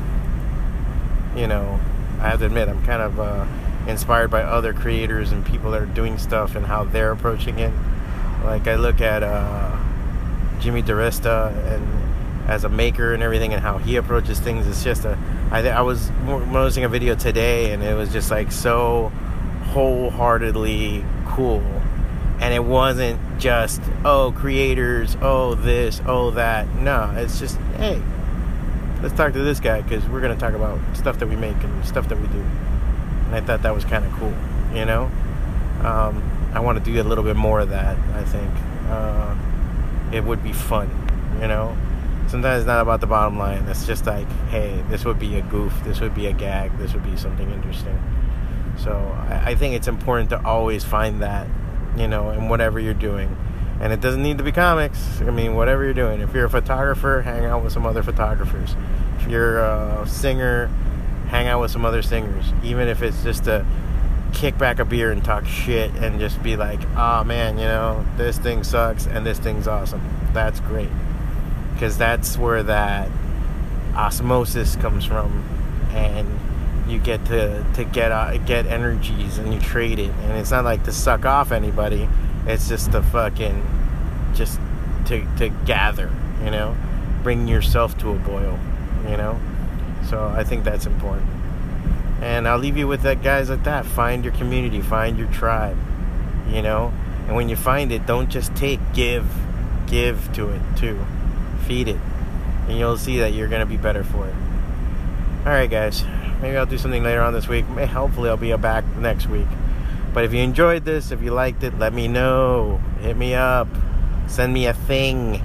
you 1.36 1.48
know, 1.48 1.80
I 2.20 2.30
have 2.30 2.40
to 2.40 2.46
admit, 2.46 2.70
I'm 2.70 2.84
kind 2.86 3.02
of 3.02 3.20
uh, 3.20 3.46
inspired 3.88 4.30
by 4.30 4.44
other 4.44 4.74
creators 4.74 5.32
and 5.32 5.46
people 5.46 5.72
that 5.72 5.82
are 5.82 5.86
doing 5.86 6.18
stuff 6.18 6.56
and 6.56 6.66
how 6.66 6.84
they're 6.84 7.12
approaching 7.12 7.60
it. 7.60 7.74
Like 8.44 8.68
I 8.68 8.76
look 8.76 9.02
at. 9.02 9.24
Uh, 9.24 9.80
Jimmy 10.64 10.82
DiResta 10.82 11.54
and 11.74 12.50
as 12.50 12.64
a 12.64 12.70
maker 12.70 13.14
and 13.14 13.22
everything 13.22 13.54
and 13.54 13.62
how 13.62 13.78
he 13.78 13.98
approaches 13.98 14.40
things. 14.40 14.66
It's 14.66 14.82
just 14.84 15.04
a. 15.04 15.18
I, 15.52 15.68
I 15.68 15.82
was 15.82 16.10
noticing 16.26 16.86
a 16.86 16.90
video 16.90 17.16
today 17.16 17.74
and 17.74 17.84
it 17.84 17.94
was 17.96 18.12
just 18.14 18.32
like 18.32 18.50
so 18.52 19.10
wholeheartedly 19.68 21.04
cool. 21.28 21.62
And 22.40 22.54
it 22.54 22.64
wasn't 22.64 23.20
just, 23.40 23.82
oh, 24.04 24.34
creators, 24.36 25.18
oh, 25.22 25.56
this, 25.56 26.02
oh, 26.06 26.32
that. 26.32 26.68
No, 26.76 27.14
it's 27.16 27.40
just, 27.40 27.58
hey, 27.78 28.02
let's 29.04 29.14
talk 29.16 29.34
to 29.34 29.40
this 29.40 29.60
guy 29.60 29.82
because 29.82 30.08
we're 30.08 30.22
going 30.22 30.34
to 30.34 30.40
talk 30.40 30.54
about 30.54 30.80
stuff 30.96 31.20
that 31.20 31.28
we 31.28 31.36
make 31.36 31.62
and 31.62 31.86
stuff 31.86 32.08
that 32.08 32.20
we 32.20 32.26
do. 32.28 32.40
And 32.40 33.36
I 33.36 33.42
thought 33.42 33.62
that 33.64 33.76
was 33.76 33.84
kind 33.84 34.06
of 34.06 34.12
cool, 34.14 34.34
you 34.74 34.86
know? 34.86 35.12
Um, 35.84 36.24
I 36.54 36.62
want 36.62 36.84
to 36.84 36.92
do 36.92 37.00
a 37.02 37.04
little 37.04 37.24
bit 37.24 37.36
more 37.36 37.60
of 37.60 37.70
that, 37.70 37.98
I 38.16 38.24
think. 38.24 38.50
Uh, 38.88 39.36
it 40.14 40.24
would 40.24 40.42
be 40.42 40.54
fun, 40.54 40.90
you 41.42 41.48
know? 41.48 41.76
Sometimes 42.30 42.62
it's 42.62 42.68
not 42.68 42.82
about 42.82 43.02
the 43.02 43.08
bottom 43.08 43.38
line. 43.38 43.68
It's 43.68 43.86
just 43.86 44.06
like, 44.06 44.28
hey, 44.50 44.82
this 44.90 45.04
would 45.04 45.20
be 45.20 45.36
a 45.36 45.42
goof, 45.42 45.74
this 45.84 46.00
would 46.00 46.16
be 46.16 46.28
a 46.28 46.34
gag, 46.34 46.78
this 46.78 46.94
would 46.94 47.04
be 47.04 47.18
something 47.18 47.52
interesting. 47.52 48.02
So 48.78 48.94
I, 49.28 49.52
I 49.52 49.56
think 49.56 49.76
it's 49.76 49.90
important 49.90 50.30
to 50.30 50.42
always 50.46 50.86
find 50.86 51.22
that, 51.22 51.46
you 51.98 52.08
know, 52.08 52.32
in 52.32 52.48
whatever 52.48 52.80
you're 52.80 52.94
doing. 52.94 53.36
And 53.80 53.92
it 53.92 54.02
doesn't 54.02 54.24
need 54.24 54.38
to 54.38 54.44
be 54.44 54.52
comics. 54.52 55.22
I 55.22 55.32
mean, 55.32 55.56
whatever 55.56 55.84
you're 55.84 55.94
doing. 55.94 56.22
If 56.22 56.34
you're 56.34 56.46
a 56.46 56.50
photographer, 56.50 57.22
hang 57.22 57.46
out 57.46 57.64
with 57.64 57.74
some 57.74 57.86
other 57.86 58.04
photographers. 58.04 58.76
If 59.20 59.28
you're 59.28 59.60
a 59.60 60.06
singer, 60.08 60.68
hang 61.28 61.48
out 61.48 61.62
with 61.62 61.72
some 61.72 61.84
other 61.86 62.02
singers. 62.02 62.46
Even 62.64 62.88
if 62.88 63.02
it's 63.02 63.24
just 63.24 63.46
to 63.46 63.66
kick 64.34 64.58
back 64.58 64.80
a 64.80 64.86
beer 64.86 65.12
and 65.12 65.24
talk 65.24 65.46
shit 65.46 65.92
and 65.96 66.20
just 66.20 66.42
be 66.44 66.56
like, 66.56 66.80
oh 66.96 67.24
man, 67.24 67.58
you 67.58 67.66
know, 67.66 68.06
this 68.18 68.38
thing 68.38 68.64
sucks 68.64 69.06
and 69.06 69.26
this 69.26 69.40
thing's 69.40 69.68
awesome. 69.68 70.02
That's 70.34 70.60
great. 70.62 70.90
Because 71.74 71.98
that's 71.98 72.38
where 72.38 72.64
that 72.64 73.10
osmosis 73.96 74.76
comes 74.76 75.06
from. 75.06 75.44
And 75.92 76.28
you 76.88 77.00
get 77.00 77.26
to, 77.26 77.66
to 77.76 77.84
get 77.84 78.12
uh, 78.12 78.38
get 78.40 78.66
energies 78.66 79.38
and 79.38 79.54
you 79.54 79.60
trade 79.60 80.00
it. 80.00 80.12
And 80.12 80.34
it's 80.34 80.52
not 80.52 80.66
like 80.66 80.84
to 80.84 80.92
suck 80.92 81.26
off 81.26 81.52
anybody, 81.52 82.10
it's 82.46 82.68
just 82.68 82.92
to 82.92 83.02
fucking, 83.02 83.64
just 84.34 84.60
to, 85.06 85.26
to 85.38 85.50
gather, 85.66 86.12
you 86.44 86.52
know? 86.52 86.76
Bring 87.24 87.48
yourself 87.48 87.98
to 88.00 88.12
a 88.12 88.16
boil, 88.16 88.60
you 89.10 89.18
know? 89.18 89.40
So 90.10 90.28
I 90.28 90.44
think 90.44 90.64
that's 90.64 90.86
important. 90.86 91.30
And 92.22 92.48
I'll 92.48 92.58
leave 92.58 92.78
you 92.78 92.88
with 92.88 93.02
that, 93.02 93.22
guys, 93.22 93.50
like 93.50 93.64
that. 93.64 93.86
Find 93.86 94.24
your 94.24 94.34
community, 94.34 94.82
find 94.82 95.18
your 95.18 95.28
tribe, 95.28 95.78
you 96.50 96.62
know? 96.62 96.94
And 97.28 97.36
when 97.36 97.50
you 97.50 97.56
find 97.56 97.92
it, 97.92 98.06
don't 98.06 98.30
just 98.30 98.56
take, 98.56 98.80
give. 98.94 99.26
Give 99.88 100.32
to 100.34 100.50
it, 100.50 100.62
too. 100.76 101.06
Feed 101.66 101.88
it. 101.88 102.00
And 102.68 102.78
you'll 102.78 102.98
see 102.98 103.20
that 103.20 103.34
you're 103.34 103.48
to 103.50 103.66
be 103.66 103.78
better 103.78 104.04
for 104.04 104.28
it. 104.28 104.36
Alright, 105.46 105.70
guys. 105.70 106.04
Maybe 106.42 106.58
I'll 106.58 106.66
do 106.66 106.78
something 106.78 107.04
later 107.04 107.22
on 107.22 107.34
this 107.34 107.48
week. 107.48 107.66
Hopefully, 107.66 108.30
I'll 108.30 108.38
be 108.38 108.56
back 108.56 108.86
next 108.98 109.28
week. 109.28 109.48
But 110.14 110.26
if 110.26 110.34
you 110.34 110.42
enjoyed 110.42 110.86
this, 110.86 111.12
if 111.12 111.22
you 111.22 111.32
liked 111.32 111.64
it, 111.64 111.78
let 111.80 111.94
me 111.94 112.08
know. 112.08 112.80
Hit 113.02 113.18
me 113.18 113.34
up. 113.34 113.68
Send 114.28 114.54
me 114.54 114.68
a 114.68 114.74
thing. 114.74 115.42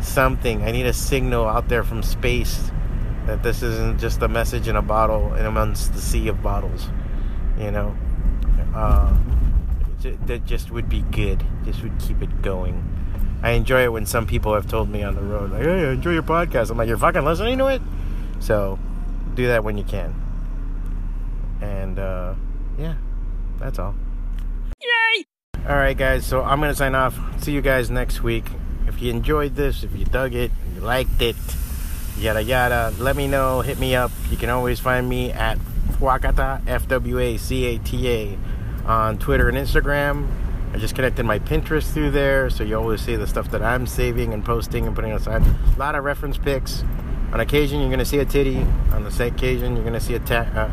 Something. 0.00 0.62
I 0.62 0.70
need 0.70 0.86
a 0.86 0.92
signal 0.92 1.46
out 1.46 1.68
there 1.68 1.82
from 1.82 2.02
space 2.02 2.70
That 3.26 3.42
this 3.42 3.62
isn't 3.62 3.98
just 3.98 4.22
a 4.22 4.28
message 4.28 4.68
in 4.68 4.76
a 4.76 4.82
bottle 4.82 5.32
and 5.32 5.46
amongst 5.46 5.94
the 5.94 6.00
sea 6.00 6.28
of 6.28 6.42
bottles. 6.42 6.88
You 7.58 7.70
know, 7.70 7.96
uh, 8.74 9.16
that 10.26 10.44
just 10.44 10.70
would 10.70 10.88
be 10.88 11.00
good. 11.10 11.42
Just 11.64 11.82
would 11.82 11.98
keep 11.98 12.22
it 12.22 12.42
going. 12.42 12.84
I 13.42 13.50
enjoy 13.52 13.84
it 13.84 13.92
when 13.92 14.06
some 14.06 14.26
people 14.26 14.54
have 14.54 14.68
told 14.68 14.88
me 14.88 15.02
on 15.02 15.14
the 15.14 15.22
road, 15.22 15.52
like, 15.52 15.62
"Hey, 15.62 15.90
enjoy 15.90 16.12
your 16.12 16.22
podcast." 16.22 16.70
I'm 16.70 16.76
like, 16.76 16.88
"You're 16.88 16.98
fucking 16.98 17.24
listening 17.24 17.58
to 17.58 17.66
it," 17.66 17.82
so 18.38 18.78
do 19.34 19.46
that 19.48 19.64
when 19.64 19.76
you 19.78 19.84
can. 19.84 20.14
And 21.60 21.98
uh, 21.98 22.34
yeah, 22.78 22.94
that's 23.66 23.80
all. 23.80 23.96
Yay! 24.80 25.24
All 25.68 25.74
right, 25.74 25.96
guys. 25.96 26.24
So 26.24 26.42
I'm 26.42 26.60
gonna 26.60 26.74
sign 26.74 26.94
off. 26.94 27.18
See 27.42 27.50
you 27.50 27.60
guys 27.60 27.90
next 27.90 28.22
week. 28.22 28.44
If 28.86 29.02
you 29.02 29.10
enjoyed 29.10 29.56
this, 29.56 29.82
if 29.82 29.94
you 29.96 30.04
dug 30.04 30.34
it, 30.34 30.52
you 30.74 30.82
liked 30.82 31.20
it, 31.20 31.34
yada 32.16 32.40
yada, 32.40 32.94
let 33.00 33.16
me 33.16 33.26
know. 33.26 33.62
Hit 33.62 33.80
me 33.80 33.96
up. 33.96 34.12
You 34.30 34.36
can 34.36 34.50
always 34.50 34.78
find 34.78 35.08
me 35.08 35.32
at 35.32 35.58
Fwacata 35.98 36.62
F 36.68 36.86
W 36.86 37.18
A 37.18 37.36
C 37.38 37.64
A 37.64 37.78
T 37.78 38.08
A 38.08 38.38
on 38.86 39.18
Twitter 39.18 39.48
and 39.48 39.58
Instagram. 39.58 40.28
I 40.72 40.78
just 40.78 40.94
connected 40.94 41.24
my 41.24 41.40
Pinterest 41.40 41.92
through 41.92 42.12
there, 42.12 42.50
so 42.50 42.62
you 42.62 42.76
always 42.76 43.00
see 43.00 43.16
the 43.16 43.26
stuff 43.26 43.50
that 43.50 43.62
I'm 43.62 43.88
saving 43.88 44.32
and 44.32 44.44
posting 44.44 44.86
and 44.86 44.94
putting 44.94 45.12
aside. 45.12 45.42
A 45.42 45.78
lot 45.78 45.96
of 45.96 46.04
reference 46.04 46.38
pics. 46.38 46.84
On 47.32 47.40
occasion, 47.40 47.80
you're 47.80 47.90
gonna 47.90 48.04
see 48.04 48.20
a 48.20 48.24
titty. 48.24 48.64
On 48.92 49.02
the 49.02 49.10
same 49.10 49.34
occasion, 49.34 49.74
you're 49.74 49.84
gonna 49.84 49.98
see 49.98 50.14
a 50.14 50.20
ta- 50.20 50.46
uh, 50.54 50.70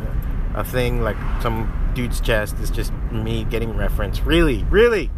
a 0.60 0.62
thing 0.62 1.02
like 1.02 1.16
some 1.42 1.80
dude's 1.94 2.20
chest. 2.20 2.58
is 2.58 2.70
just 2.70 2.92
me 3.10 3.44
getting 3.44 3.76
reference. 3.76 4.20
Really, 4.20 4.64
really. 4.64 5.10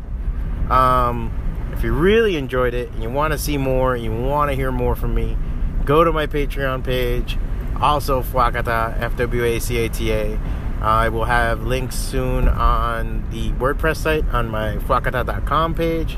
Um, 0.70 1.32
if 1.72 1.82
you 1.82 1.92
really 1.92 2.36
enjoyed 2.36 2.74
it 2.74 2.90
and 2.92 3.02
you 3.02 3.10
want 3.10 3.32
to 3.32 3.38
see 3.38 3.58
more, 3.58 3.96
you 3.96 4.12
want 4.12 4.50
to 4.50 4.54
hear 4.56 4.72
more 4.72 4.96
from 4.96 5.14
me, 5.14 5.36
go 5.84 6.04
to 6.04 6.12
my 6.12 6.26
Patreon 6.26 6.84
page. 6.84 7.38
Also, 7.80 8.22
Fwacata, 8.22 8.98
F 9.00 9.16
W 9.16 9.44
A 9.44 9.58
C 9.58 9.78
A 9.78 9.88
T 9.88 10.12
A. 10.12 10.38
I 10.80 11.08
will 11.08 11.24
have 11.24 11.62
links 11.62 11.96
soon 11.96 12.48
on 12.48 13.28
the 13.30 13.50
WordPress 13.52 13.96
site 13.96 14.26
on 14.28 14.48
my 14.48 14.76
fwacata.com 14.76 15.74
page. 15.74 16.16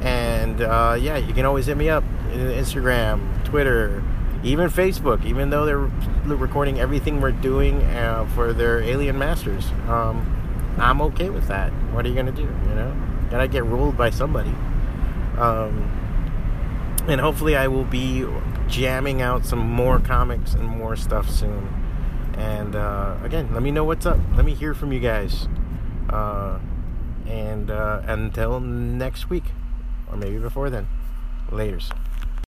And 0.00 0.60
uh, 0.62 0.96
yeah, 1.00 1.16
you 1.16 1.32
can 1.34 1.44
always 1.44 1.66
hit 1.66 1.76
me 1.76 1.88
up 1.88 2.04
in 2.32 2.38
Instagram, 2.38 3.44
Twitter, 3.44 4.02
even 4.42 4.68
Facebook, 4.68 5.24
even 5.24 5.50
though 5.50 5.64
they're 5.66 6.36
recording 6.36 6.80
everything 6.80 7.20
we're 7.20 7.32
doing 7.32 7.82
uh, 7.82 8.28
for 8.34 8.52
their 8.52 8.80
Alien 8.80 9.18
Masters. 9.18 9.66
Um, 9.86 10.76
I'm 10.78 11.00
okay 11.02 11.30
with 11.30 11.46
that. 11.48 11.70
What 11.92 12.06
are 12.06 12.08
you 12.08 12.14
to 12.26 12.32
do? 12.32 12.42
You 12.42 12.74
know? 12.74 12.96
Gotta 13.30 13.48
get 13.48 13.64
ruled 13.64 13.96
by 13.96 14.10
somebody. 14.10 14.54
Um, 15.38 15.96
and 17.06 17.20
hopefully, 17.20 17.56
I 17.56 17.68
will 17.68 17.84
be 17.84 18.26
jamming 18.68 19.22
out 19.22 19.44
some 19.44 19.58
more 19.58 19.98
comics 20.00 20.54
and 20.54 20.66
more 20.66 20.96
stuff 20.96 21.28
soon. 21.28 21.68
And 22.34 22.74
uh, 22.74 23.16
again, 23.22 23.52
let 23.52 23.62
me 23.62 23.70
know 23.70 23.84
what's 23.84 24.06
up. 24.06 24.18
Let 24.36 24.44
me 24.44 24.54
hear 24.54 24.74
from 24.74 24.92
you 24.92 25.00
guys. 25.00 25.48
Uh, 26.08 26.58
and 27.26 27.70
uh, 27.70 28.02
until 28.06 28.60
next 28.60 29.30
week, 29.30 29.44
or 30.10 30.16
maybe 30.16 30.38
before 30.38 30.70
then, 30.70 30.86
laters. 31.50 31.90